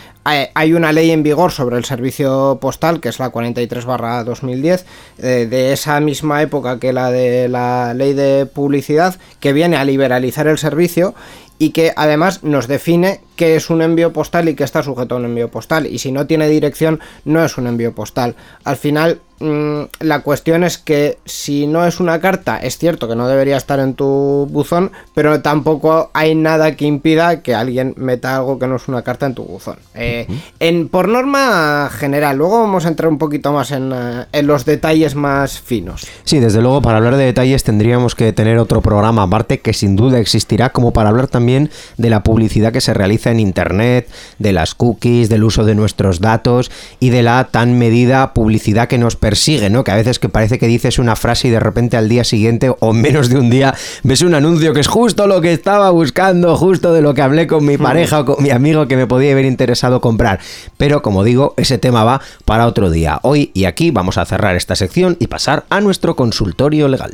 hay 0.55 0.73
una 0.73 0.92
ley 0.92 1.12
en 1.12 1.23
vigor 1.23 1.53
sobre 1.53 1.77
el 1.77 1.85
servicio 1.85 2.59
postal, 2.61 3.01
que 3.01 3.09
es 3.09 3.19
la 3.19 3.31
43-2010, 3.31 4.85
eh, 5.19 5.47
de 5.49 5.73
esa 5.73 6.01
misma 6.01 6.42
época 6.42 6.81
que 6.81 6.92
la 6.92 7.11
de 7.12 7.49
la 7.49 7.95
ley 7.95 8.12
de 8.12 8.47
publicidad, 8.47 9.14
que 9.38 9.53
viene 9.53 9.77
a 9.77 9.85
liberalizar 9.85 10.49
el 10.49 10.59
servicio 10.59 11.14
y 11.59 11.71
que 11.71 11.92
además 11.97 12.42
nos 12.42 12.69
define 12.69 13.21
qué 13.37 13.57
es 13.57 13.70
un 13.70 13.83
envío 13.83 14.12
postal 14.12 14.49
y 14.49 14.55
qué 14.55 14.64
está 14.64 14.83
sujeto 14.83 15.14
a 15.14 15.18
un 15.18 15.27
envío 15.27 15.49
postal. 15.51 15.87
Y 15.87 15.99
si 15.99 16.11
no 16.11 16.27
tiene 16.27 16.49
dirección, 16.49 17.01
no 17.25 17.44
es 17.44 17.57
un 17.59 17.66
envío 17.66 17.94
postal. 17.94 18.35
Al 18.64 18.77
final, 18.77 19.20
mm, 19.38 19.83
la 20.01 20.20
cuestión 20.20 20.64
es 20.64 20.79
que 20.79 21.18
si 21.27 21.66
no 21.66 21.87
es 21.87 22.01
una 22.01 22.20
carta, 22.20 22.57
es 22.57 22.79
cierto 22.79 23.09
que 23.09 23.14
no 23.14 23.29
debería 23.29 23.57
estar 23.57 23.79
en 23.79 23.94
tu 23.94 24.49
buzón, 24.51 24.90
pero 25.14 25.42
tampoco 25.42 26.11
hay 26.14 26.35
nada 26.35 26.75
que 26.77 26.87
impida 26.87 27.42
que 27.42 27.55
alguien 27.55 27.94
meta 27.96 28.37
algo 28.37 28.59
que 28.59 28.66
no 28.66 28.77
es 28.77 28.88
una 28.88 29.03
carta 29.03 29.27
en 29.27 29.35
tu 29.35 29.44
buzón. 29.44 29.77
Eh, 29.94 30.27
en, 30.59 30.88
por 30.88 31.09
norma 31.09 31.90
general, 31.92 32.38
luego 32.38 32.61
vamos 32.61 32.87
a 32.87 32.88
entrar 32.88 33.11
un 33.11 33.18
poquito 33.18 33.53
más 33.53 33.70
en, 33.70 33.92
eh, 33.92 34.25
en, 34.33 34.46
los 34.46 34.64
detalles 34.64 35.14
más 35.14 35.61
finos. 35.61 36.07
Sí, 36.25 36.40
desde 36.40 36.62
luego, 36.62 36.81
para 36.81 36.96
hablar 36.99 37.16
de 37.16 37.25
detalles 37.25 37.62
tendríamos 37.62 38.14
que 38.14 38.33
tener 38.33 38.59
otro 38.59 38.81
programa 38.81 39.25
aparte 39.25 39.61
que 39.61 39.75
sin 39.75 39.96
duda 39.96 40.18
existirá, 40.18 40.70
como 40.70 40.92
para 40.92 41.11
hablar 41.11 41.29
también 41.29 41.70
de 41.99 42.11
la 42.11 42.22
publicidad 42.22 42.72
que 42.72 42.81
se 42.81 42.94
realiza 42.94 43.25
en 43.30 43.40
Internet, 43.40 44.08
de 44.38 44.52
las 44.52 44.74
cookies, 44.74 45.28
del 45.28 45.44
uso 45.44 45.64
de 45.64 45.74
nuestros 45.74 46.20
datos 46.20 46.70
y 47.00 47.10
de 47.10 47.22
la 47.22 47.44
tan 47.44 47.78
medida 47.78 48.34
publicidad 48.34 48.88
que 48.88 48.98
nos 48.98 49.16
persigue, 49.16 49.70
¿no? 49.70 49.84
Que 49.84 49.90
a 49.90 49.96
veces 49.96 50.18
que 50.18 50.28
parece 50.28 50.58
que 50.58 50.66
dices 50.66 50.98
una 50.98 51.16
frase 51.16 51.48
y 51.48 51.50
de 51.50 51.60
repente 51.60 51.96
al 51.96 52.08
día 52.08 52.24
siguiente 52.24 52.72
o 52.80 52.92
menos 52.92 53.28
de 53.28 53.38
un 53.38 53.50
día 53.50 53.74
ves 54.02 54.22
un 54.22 54.34
anuncio 54.34 54.72
que 54.72 54.80
es 54.80 54.88
justo 54.88 55.26
lo 55.26 55.40
que 55.40 55.52
estaba 55.52 55.90
buscando, 55.90 56.56
justo 56.56 56.92
de 56.92 57.02
lo 57.02 57.14
que 57.14 57.22
hablé 57.22 57.46
con 57.46 57.64
mi 57.64 57.76
hmm. 57.76 57.82
pareja 57.82 58.20
o 58.20 58.24
con 58.24 58.42
mi 58.42 58.50
amigo 58.50 58.88
que 58.88 58.96
me 58.96 59.06
podía 59.06 59.32
haber 59.32 59.44
interesado 59.44 60.00
comprar. 60.00 60.40
Pero 60.76 61.02
como 61.02 61.24
digo, 61.24 61.54
ese 61.56 61.78
tema 61.78 62.04
va 62.04 62.20
para 62.44 62.66
otro 62.66 62.90
día. 62.90 63.20
Hoy 63.22 63.50
y 63.54 63.64
aquí 63.64 63.90
vamos 63.90 64.18
a 64.18 64.24
cerrar 64.24 64.56
esta 64.56 64.76
sección 64.76 65.16
y 65.20 65.26
pasar 65.26 65.64
a 65.70 65.80
nuestro 65.80 66.16
consultorio 66.16 66.88
legal 66.88 67.12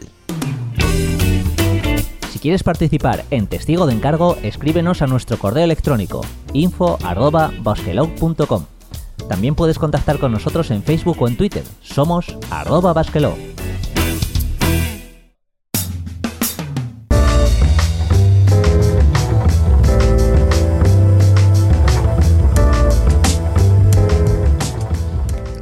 quieres 2.43 2.63
participar 2.65 3.25
en 3.31 3.47
Testigo 3.47 3.87
de 3.87 3.95
Encargo, 3.95 4.37
escríbenos 4.43 5.01
a 5.01 5.07
nuestro 5.07 5.39
correo 5.39 5.65
electrónico 5.65 6.21
info.basquelog.com. 6.53 8.65
También 9.29 9.55
puedes 9.55 9.79
contactar 9.79 10.19
con 10.19 10.33
nosotros 10.33 10.73
en 10.73 10.83
Facebook 10.83 11.23
o 11.23 11.29
en 11.29 11.37
Twitter. 11.37 11.63
Somos 11.81 12.37
arroba 12.51 12.93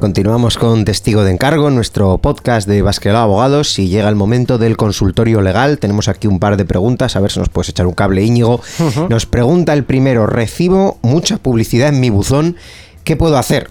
Continuamos 0.01 0.57
con 0.57 0.83
Testigo 0.83 1.23
de 1.23 1.29
Encargo, 1.29 1.69
nuestro 1.69 2.17
podcast 2.17 2.67
de 2.67 2.81
Basquelao 2.81 3.21
Abogados. 3.21 3.71
Si 3.71 3.87
llega 3.87 4.09
el 4.09 4.15
momento 4.15 4.57
del 4.57 4.75
consultorio 4.75 5.41
legal, 5.41 5.77
tenemos 5.77 6.07
aquí 6.07 6.25
un 6.25 6.39
par 6.39 6.57
de 6.57 6.65
preguntas, 6.65 7.15
a 7.15 7.19
ver 7.19 7.31
si 7.31 7.37
nos 7.37 7.49
puedes 7.49 7.69
echar 7.69 7.85
un 7.85 7.93
cable, 7.93 8.23
Íñigo. 8.23 8.61
Nos 9.09 9.27
pregunta 9.27 9.73
el 9.73 9.83
primero, 9.83 10.25
recibo 10.25 10.97
mucha 11.03 11.37
publicidad 11.37 11.89
en 11.89 11.99
mi 11.99 12.09
buzón, 12.09 12.55
¿qué 13.03 13.15
puedo 13.15 13.37
hacer? 13.37 13.69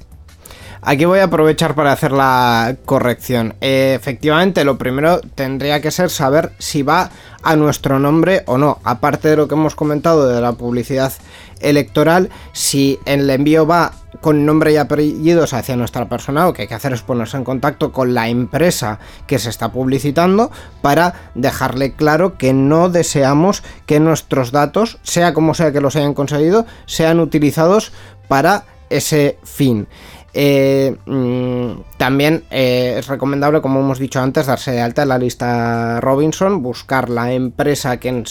Aquí 0.83 1.05
voy 1.05 1.19
a 1.19 1.25
aprovechar 1.25 1.75
para 1.75 1.93
hacer 1.93 2.11
la 2.11 2.75
corrección. 2.87 3.55
Efectivamente, 3.61 4.65
lo 4.65 4.79
primero 4.79 5.21
tendría 5.21 5.83
que 5.83 5.91
ser 5.91 6.09
saber 6.09 6.53
si 6.59 6.83
va 6.83 7.11
a 7.43 7.55
nuestro 7.55 7.99
nombre 7.99 8.45
o 8.47 8.57
no. 8.57 8.79
Aparte 8.83 9.29
de 9.29 9.37
lo 9.37 9.47
que 9.47 9.57
hemos 9.57 9.75
comentado 9.75 10.27
de 10.27 10.41
la 10.41 10.53
publicidad 10.53 11.13
electoral, 11.61 12.31
si 12.53 12.99
el 13.05 13.29
envío 13.29 13.67
va 13.67 13.93
con 14.23 14.47
nombre 14.47 14.73
y 14.73 14.79
apellidos 14.79 15.53
hacia 15.53 15.77
nuestra 15.77 16.09
persona, 16.09 16.47
lo 16.47 16.55
que 16.55 16.63
hay 16.63 16.69
que 16.69 16.75
hacer 16.75 16.95
es 16.95 17.03
ponerse 17.03 17.37
en 17.37 17.45
contacto 17.45 17.93
con 17.93 18.15
la 18.15 18.31
empresa 18.31 19.01
que 19.27 19.39
se 19.39 19.51
está 19.51 19.73
publicitando 19.73 20.51
para 20.81 21.31
dejarle 21.35 21.93
claro 21.93 22.39
que 22.39 22.55
no 22.55 22.89
deseamos 22.89 23.63
que 23.85 24.01
nuestros 24.01 24.51
datos, 24.51 24.99
sea 25.03 25.35
como 25.35 25.53
sea 25.53 25.73
que 25.73 25.83
los 25.83 25.95
hayan 25.97 26.15
conseguido, 26.15 26.65
sean 26.87 27.21
utilizados 27.21 27.93
para 28.29 28.65
ese 28.91 29.39
fin. 29.45 29.87
Eh, 30.33 30.97
mm, 31.07 31.97
también 31.97 32.45
eh, 32.51 32.97
es 32.99 33.09
recomendable, 33.09 33.61
como 33.61 33.81
hemos 33.81 33.99
dicho 33.99 34.21
antes, 34.21 34.47
darse 34.47 34.71
de 34.71 34.81
alta 34.81 35.03
en 35.03 35.09
la 35.09 35.19
lista 35.19 36.01
Robinson, 36.01 36.63
buscar 36.63 37.11
la 37.11 37.33
empresa 37.33 37.99
que, 37.99 38.25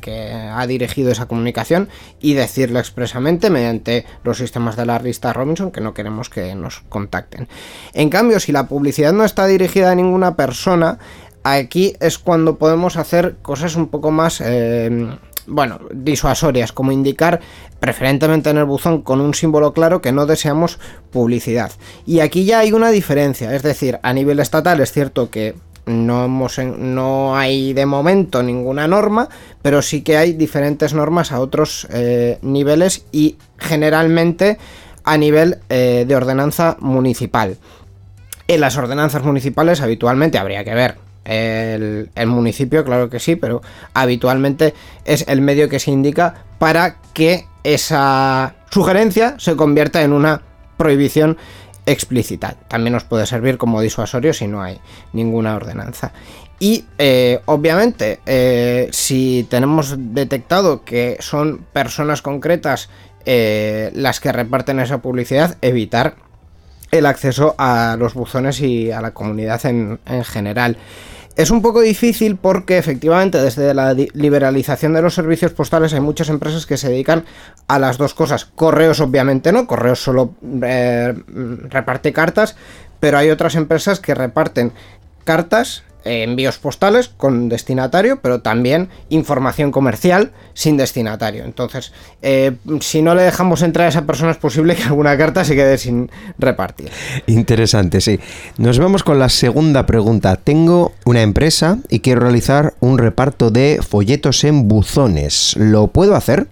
que, 0.00 0.32
ha 0.32 0.66
dirigido 0.66 1.12
esa 1.12 1.26
comunicación 1.26 1.88
y 2.20 2.34
decirle 2.34 2.80
expresamente 2.80 3.50
mediante 3.50 4.04
los 4.24 4.38
sistemas 4.38 4.76
de 4.76 4.86
la 4.86 4.98
lista 4.98 5.32
Robinson 5.32 5.70
que 5.70 5.80
no 5.80 5.94
queremos 5.94 6.28
que 6.30 6.54
nos 6.54 6.80
contacten. 6.88 7.48
En 7.92 8.10
cambio, 8.10 8.40
si 8.40 8.52
la 8.52 8.66
publicidad 8.66 9.12
no 9.12 9.24
está 9.24 9.46
dirigida 9.46 9.92
a 9.92 9.94
ninguna 9.94 10.34
persona, 10.34 10.98
aquí 11.44 11.94
es 12.00 12.18
cuando 12.18 12.58
podemos 12.58 12.96
hacer 12.96 13.36
cosas 13.42 13.76
un 13.76 13.88
poco 13.88 14.10
más... 14.10 14.40
Eh, 14.40 15.16
bueno, 15.46 15.80
disuasorias, 15.92 16.72
como 16.72 16.92
indicar 16.92 17.40
preferentemente 17.80 18.50
en 18.50 18.58
el 18.58 18.64
buzón 18.64 19.02
con 19.02 19.20
un 19.20 19.34
símbolo 19.34 19.72
claro 19.72 20.00
que 20.00 20.12
no 20.12 20.26
deseamos 20.26 20.78
publicidad. 21.10 21.72
Y 22.06 22.20
aquí 22.20 22.44
ya 22.44 22.60
hay 22.60 22.72
una 22.72 22.90
diferencia, 22.90 23.54
es 23.54 23.62
decir, 23.62 23.98
a 24.02 24.12
nivel 24.12 24.40
estatal 24.40 24.80
es 24.80 24.92
cierto 24.92 25.30
que 25.30 25.54
no, 25.86 26.24
hemos 26.24 26.58
no 26.58 27.36
hay 27.36 27.72
de 27.74 27.86
momento 27.86 28.42
ninguna 28.42 28.88
norma, 28.88 29.28
pero 29.60 29.82
sí 29.82 30.02
que 30.02 30.16
hay 30.16 30.32
diferentes 30.32 30.94
normas 30.94 31.32
a 31.32 31.40
otros 31.40 31.86
eh, 31.92 32.38
niveles 32.42 33.04
y 33.12 33.36
generalmente 33.58 34.58
a 35.04 35.18
nivel 35.18 35.58
eh, 35.68 36.04
de 36.08 36.16
ordenanza 36.16 36.76
municipal. 36.80 37.58
En 38.48 38.60
las 38.60 38.76
ordenanzas 38.76 39.24
municipales 39.24 39.80
habitualmente 39.80 40.38
habría 40.38 40.64
que 40.64 40.74
ver 40.74 41.03
el, 41.24 42.26
municipio, 42.26 42.84
claro 42.84 43.08
que 43.10 43.20
sí, 43.20 43.36
pero 43.36 43.62
habitualmente 43.94 44.74
es 45.04 45.24
el 45.28 45.40
medio 45.40 45.68
que 45.68 45.78
se 45.78 45.90
indica 45.90 46.44
para 46.58 46.96
que 47.12 47.46
esa 47.62 48.54
sugerencia 48.70 49.36
se 49.38 49.56
convierta 49.56 50.02
en 50.02 50.12
una 50.12 50.42
prohibición 50.76 51.36
explícita. 51.86 52.56
También 52.68 52.92
nos 52.92 53.04
puede 53.04 53.26
servir 53.26 53.58
como 53.58 53.80
disuasorio 53.80 54.32
si 54.32 54.46
no 54.46 54.62
hay 54.62 54.80
ninguna 55.12 55.54
ordenanza. 55.56 56.12
Y 56.58 56.84
eh, 56.98 57.40
obviamente, 57.46 58.20
eh, 58.26 58.88
si 58.92 59.46
tenemos 59.50 59.94
detectado 59.98 60.84
que 60.84 61.16
son 61.20 61.64
personas 61.72 62.22
concretas 62.22 62.88
eh, 63.26 63.90
las 63.94 64.20
que 64.20 64.32
reparten 64.32 64.80
esa 64.80 64.98
publicidad, 64.98 65.56
evitar 65.62 66.16
el 66.90 67.06
acceso 67.06 67.54
a 67.58 67.96
los 67.98 68.14
buzones 68.14 68.60
y 68.60 68.92
a 68.92 69.00
la 69.00 69.12
comunidad 69.12 69.64
en, 69.66 69.98
general. 70.24 70.76
Es 71.36 71.50
un 71.50 71.62
poco 71.62 71.80
difícil 71.80 72.36
porque 72.36 72.78
efectivamente 72.78 73.42
desde 73.42 73.74
la 73.74 73.92
liberalización 73.92 74.92
de 74.92 75.02
los 75.02 75.14
servicios 75.14 75.52
postales 75.52 75.92
hay 75.92 76.00
muchas 76.00 76.28
empresas 76.28 76.64
que 76.64 76.76
se 76.76 76.88
dedican 76.88 77.24
a 77.66 77.80
las 77.80 77.98
dos 77.98 78.14
cosas. 78.14 78.44
Correos 78.44 79.00
obviamente 79.00 79.50
no, 79.50 79.66
Correos 79.66 80.00
solo 80.00 80.34
eh, 80.62 81.12
reparte 81.68 82.12
cartas, 82.12 82.54
pero 83.00 83.18
hay 83.18 83.30
otras 83.30 83.56
empresas 83.56 83.98
que 83.98 84.14
reparten 84.14 84.72
cartas 85.24 85.82
envíos 86.04 86.58
postales 86.58 87.08
con 87.08 87.48
destinatario, 87.48 88.20
pero 88.20 88.40
también 88.40 88.88
información 89.08 89.70
comercial 89.70 90.32
sin 90.54 90.76
destinatario. 90.76 91.44
Entonces, 91.44 91.92
eh, 92.22 92.52
si 92.80 93.02
no 93.02 93.14
le 93.14 93.22
dejamos 93.22 93.62
entrar 93.62 93.86
a 93.86 93.88
esa 93.88 94.06
persona, 94.06 94.30
es 94.30 94.36
posible 94.36 94.76
que 94.76 94.84
alguna 94.84 95.16
carta 95.16 95.44
se 95.44 95.54
quede 95.54 95.78
sin 95.78 96.10
repartir. 96.38 96.90
Interesante, 97.26 98.00
sí. 98.00 98.20
Nos 98.58 98.78
vamos 98.78 99.02
con 99.02 99.18
la 99.18 99.28
segunda 99.28 99.86
pregunta. 99.86 100.36
Tengo 100.36 100.92
una 101.04 101.22
empresa 101.22 101.78
y 101.88 102.00
quiero 102.00 102.20
realizar 102.20 102.74
un 102.80 102.98
reparto 102.98 103.50
de 103.50 103.80
folletos 103.86 104.44
en 104.44 104.68
buzones. 104.68 105.54
¿Lo 105.56 105.88
puedo 105.88 106.14
hacer? 106.14 106.48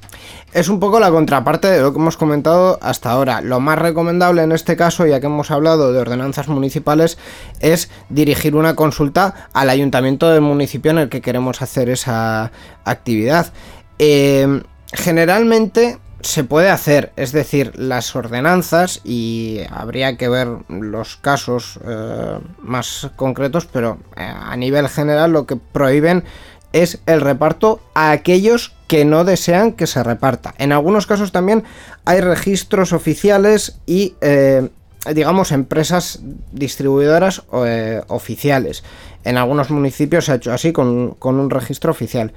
Es 0.53 0.69
un 0.69 0.81
poco 0.81 1.01
la 1.01 1.11
contraparte 1.11 1.69
de 1.69 1.81
lo 1.81 1.93
que 1.93 1.99
hemos 1.99 2.17
comentado 2.17 2.79
hasta 2.83 3.11
ahora. 3.11 3.41
Lo 3.41 3.61
más 3.61 3.79
recomendable 3.79 4.43
en 4.43 4.53
este 4.53 4.77
caso, 4.77 5.07
ya 5.07 5.21
que 5.21 5.27
hemos 5.27 5.51
hablado 5.51 5.93
de 5.93 5.99
ordenanzas 5.99 6.49
municipales, 6.49 7.19
es 7.61 7.91
dirigir 8.09 8.55
una 8.55 8.77
consulta 8.77 9.49
al 9.53 9.71
ayuntamiento 9.71 10.31
del 10.31 10.43
municipio 10.43 10.91
en 10.91 10.99
el 10.99 11.09
que 11.09 11.23
queremos 11.23 11.63
hacer 11.63 11.89
esa 11.89 12.53
actividad. 12.85 13.53
Eh, 13.99 14.63
generalmente 14.93 15.99
se 16.23 16.45
puede 16.45 16.71
hacer, 16.71 17.13
es 17.17 17.33
decir, 17.33 17.73
las 17.75 18.15
ordenanzas 18.15 19.01
y 19.05 19.61
habría 19.71 20.17
que 20.17 20.29
ver 20.29 20.49
los 20.69 21.17
casos 21.17 21.81
eh, 21.85 22.39
más 22.61 23.11
concretos, 23.17 23.67
pero 23.67 23.99
eh, 24.17 24.23
a 24.23 24.57
nivel 24.57 24.89
general 24.89 25.33
lo 25.33 25.47
que 25.47 25.57
prohíben 25.57 26.25
es 26.73 26.99
el 27.07 27.21
reparto 27.21 27.81
a 27.95 28.11
aquellos 28.11 28.75
que 28.89 29.05
no 29.05 29.25
desean 29.25 29.73
que 29.73 29.87
se 29.87 30.03
reparta. 30.03 30.55
En 30.59 30.73
algunos 30.73 31.07
casos 31.07 31.33
también 31.33 31.65
hay 32.05 32.21
registros 32.21 32.93
oficiales 32.93 33.79
y, 33.87 34.15
eh, 34.21 34.69
digamos, 35.15 35.53
empresas 35.53 36.21
distribuidoras 36.53 37.43
eh, 37.65 38.03
oficiales. 38.09 38.85
En 39.25 39.39
algunos 39.39 39.71
municipios 39.71 40.27
se 40.27 40.33
ha 40.33 40.35
hecho 40.35 40.53
así 40.53 40.73
con, 40.73 41.17
un 41.19 41.51
registro 41.51 41.91
oficial. 41.91 42.33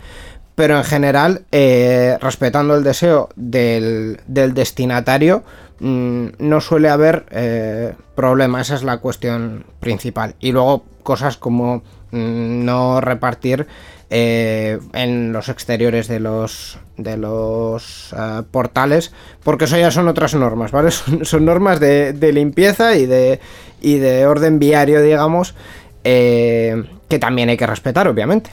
Pero 0.55 0.77
en 0.77 0.85
general, 0.85 1.41
eh, 1.51 2.17
respetando 2.21 2.77
el 2.77 2.83
deseo 2.85 3.27
del, 3.35 4.21
destinatario, 4.25 5.43
mm, 5.79 6.27
no 6.39 6.61
suele 6.61 6.87
haber 6.87 7.25
problema. 8.15 8.61
Esa 8.61 8.75
es 8.75 8.83
la 8.83 8.99
cuestión 8.99 9.65
principal. 9.81 10.35
Y 10.39 10.53
luego 10.53 10.85
cosas 11.03 11.35
como 11.35 11.83
mm, 12.11 12.63
no 12.63 13.01
repartir 13.01 13.67
eh, 14.09 14.79
en 14.93 15.33
los 15.33 15.49
exteriores 15.49 16.07
de 16.07 16.19
los 16.19 16.77
de 16.97 17.17
los 17.17 18.13
eh, 18.17 18.43
portales, 18.51 19.11
porque 19.43 19.65
eso 19.65 19.77
ya 19.77 19.91
son 19.91 20.07
otras 20.07 20.33
normas, 20.35 20.71
¿vale? 20.71 20.91
Son, 21.23 21.45
normas 21.45 21.79
de, 21.79 22.13
de, 22.13 22.31
limpieza 22.31 22.95
y 22.95 23.05
de, 23.05 23.39
y 23.81 23.97
de 23.97 24.25
orden 24.25 24.59
viario, 24.59 25.01
digamos, 25.01 25.55
eh, 26.03 26.83
que 27.09 27.19
también 27.19 27.49
hay 27.49 27.57
que 27.57 27.67
respetar, 27.67 28.07
obviamente. 28.07 28.51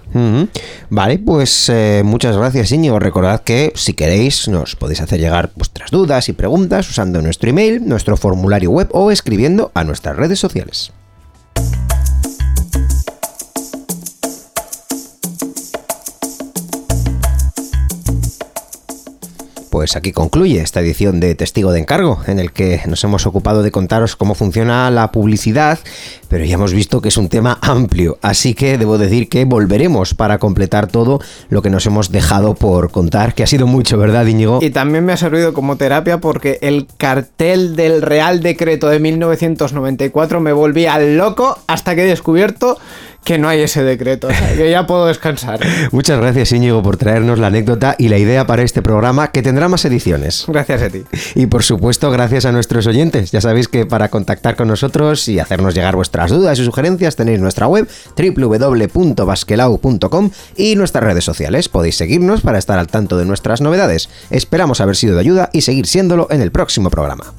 Vale, 0.91 1.19
pues 1.19 1.69
eh, 1.69 2.03
muchas 2.05 2.37
gracias, 2.37 2.73
Íñigo. 2.73 2.99
Recordad 2.99 3.43
que 3.43 3.73
si 3.75 3.95
queréis 3.95 4.49
nos 4.49 4.77
podéis 4.77 5.01
hacer 5.01 5.21
llegar 5.21 5.51
vuestras 5.55 5.91
dudas 5.91 6.29
y 6.29 6.33
preguntas 6.33 6.89
usando 6.89 7.23
nuestro 7.23 7.51
email, 7.51 7.87
nuestro 7.87 8.17
formulario 8.17 8.71
web 8.71 8.89
o 8.93 9.11
escribiendo 9.11 9.71
a 9.75 9.85
nuestras 9.85 10.17
redes 10.17 10.39
sociales. 10.39 10.93
Pues 19.73 19.97
aquí 19.97 20.13
concluye 20.13 20.61
esta 20.61 20.81
edición 20.81 21.19
de 21.19 21.35
Testigo 21.35 21.73
de 21.73 21.81
Encargo, 21.81 22.21
en 22.27 22.39
el 22.39 22.53
que 22.53 22.83
nos 22.87 23.03
hemos 23.05 23.25
ocupado 23.25 23.63
de 23.63 23.71
contaros 23.71 24.17
cómo 24.17 24.35
funciona 24.35 24.91
la 24.91 25.11
publicidad, 25.13 25.79
pero 26.29 26.45
ya 26.45 26.57
hemos 26.57 26.75
visto 26.75 27.01
que 27.01 27.09
es 27.09 27.17
un 27.17 27.31
tema 27.31 27.59
amplio, 27.63 28.19
así 28.21 28.53
que 28.53 28.77
debo 28.77 28.99
decir 28.99 29.31
que 29.31 29.47
volveremos 29.47 30.13
para 30.13 30.37
completar 30.37 30.89
todo 30.89 31.21
lo 31.49 31.63
que 31.63 31.71
nos 31.71 31.87
hemos 31.87 32.13
dejado 32.13 32.55
por 32.55 32.91
contar, 32.91 33.35
que 33.35 33.45
ha 33.45 33.47
sido 33.47 33.67
mucho, 33.67 33.97
¿verdad, 33.97 34.27
Íñigo? 34.27 34.59
Y 34.61 34.69
también 34.69 35.07
me 35.07 35.15
ha 35.15 35.17
servido 35.17 35.55
como 35.55 35.77
terapia 35.77 36.21
porque 36.21 36.59
el 36.61 36.87
cartel 36.99 37.75
del 37.75 38.03
Real 38.03 38.43
Decreto 38.43 38.91
de 38.91 39.01
1994 39.01 40.39
me 40.41 40.53
volvía 40.53 40.99
loco 40.99 41.57
hasta 41.67 41.95
que 41.95 42.03
he 42.03 42.07
descubierto 42.07 42.77
que 43.25 43.39
no 43.39 43.49
hay 43.49 43.61
ese 43.61 43.85
decreto, 43.85 44.29
que 44.57 44.71
ya 44.71 44.87
puedo 44.87 45.07
descansar. 45.07 45.61
Muchas 45.93 46.19
gracias 46.19 46.53
Íñigo 46.53 46.83
por 46.83 46.97
traernos 46.97 47.39
la 47.39 47.49
anécdota 47.49 47.95
y 47.99 48.09
la 48.09 48.19
idea 48.19 48.47
para 48.47 48.63
este 48.63 48.83
programa 48.83 49.31
que 49.31 49.43
tendrá 49.43 49.69
más 49.69 49.85
ediciones. 49.85 50.45
Gracias 50.49 50.83
a 50.83 50.91
ti. 50.91 51.05
Y 51.35 51.47
por 51.47 51.63
supuesto 51.63 52.11
gracias 52.11 52.45
a 52.45 52.53
nuestros 52.53 52.87
oyentes. 52.87 53.31
Ya 53.31 53.41
sabéis 53.41 53.69
que 53.69 53.87
para 53.87 54.09
contactar 54.09 54.57
con 54.57 54.69
nosotros 54.69 55.29
y 55.29 55.39
hacernos 55.39 55.75
llegar 55.75 55.97
vuestras 55.97 56.31
dudas 56.31 56.59
y 56.59 56.65
sugerencias 56.65 57.17
tenéis 57.17 57.41
nuestra 57.41 57.69
web 57.69 57.89
www.basquelau.com 58.17 60.31
y 60.57 60.77
nuestras 60.77 61.05
redes 61.05 61.25
sociales. 61.25 61.69
Podéis 61.69 61.97
seguirnos 61.97 62.41
para 62.41 62.59
estar 62.59 62.79
al 62.79 62.89
tanto 62.89 63.17
de 63.17 63.25
nuestras 63.25 63.61
novedades. 63.61 64.09
Esperamos 64.31 64.81
haber 64.81 64.97
sido 64.97 65.15
de 65.15 65.21
ayuda 65.21 65.51
y 65.53 65.63
seguir 65.63 65.87
siéndolo 65.87 66.27
en 66.31 66.41
el 66.41 66.51
próximo 66.51 66.91
programa. 66.91 67.33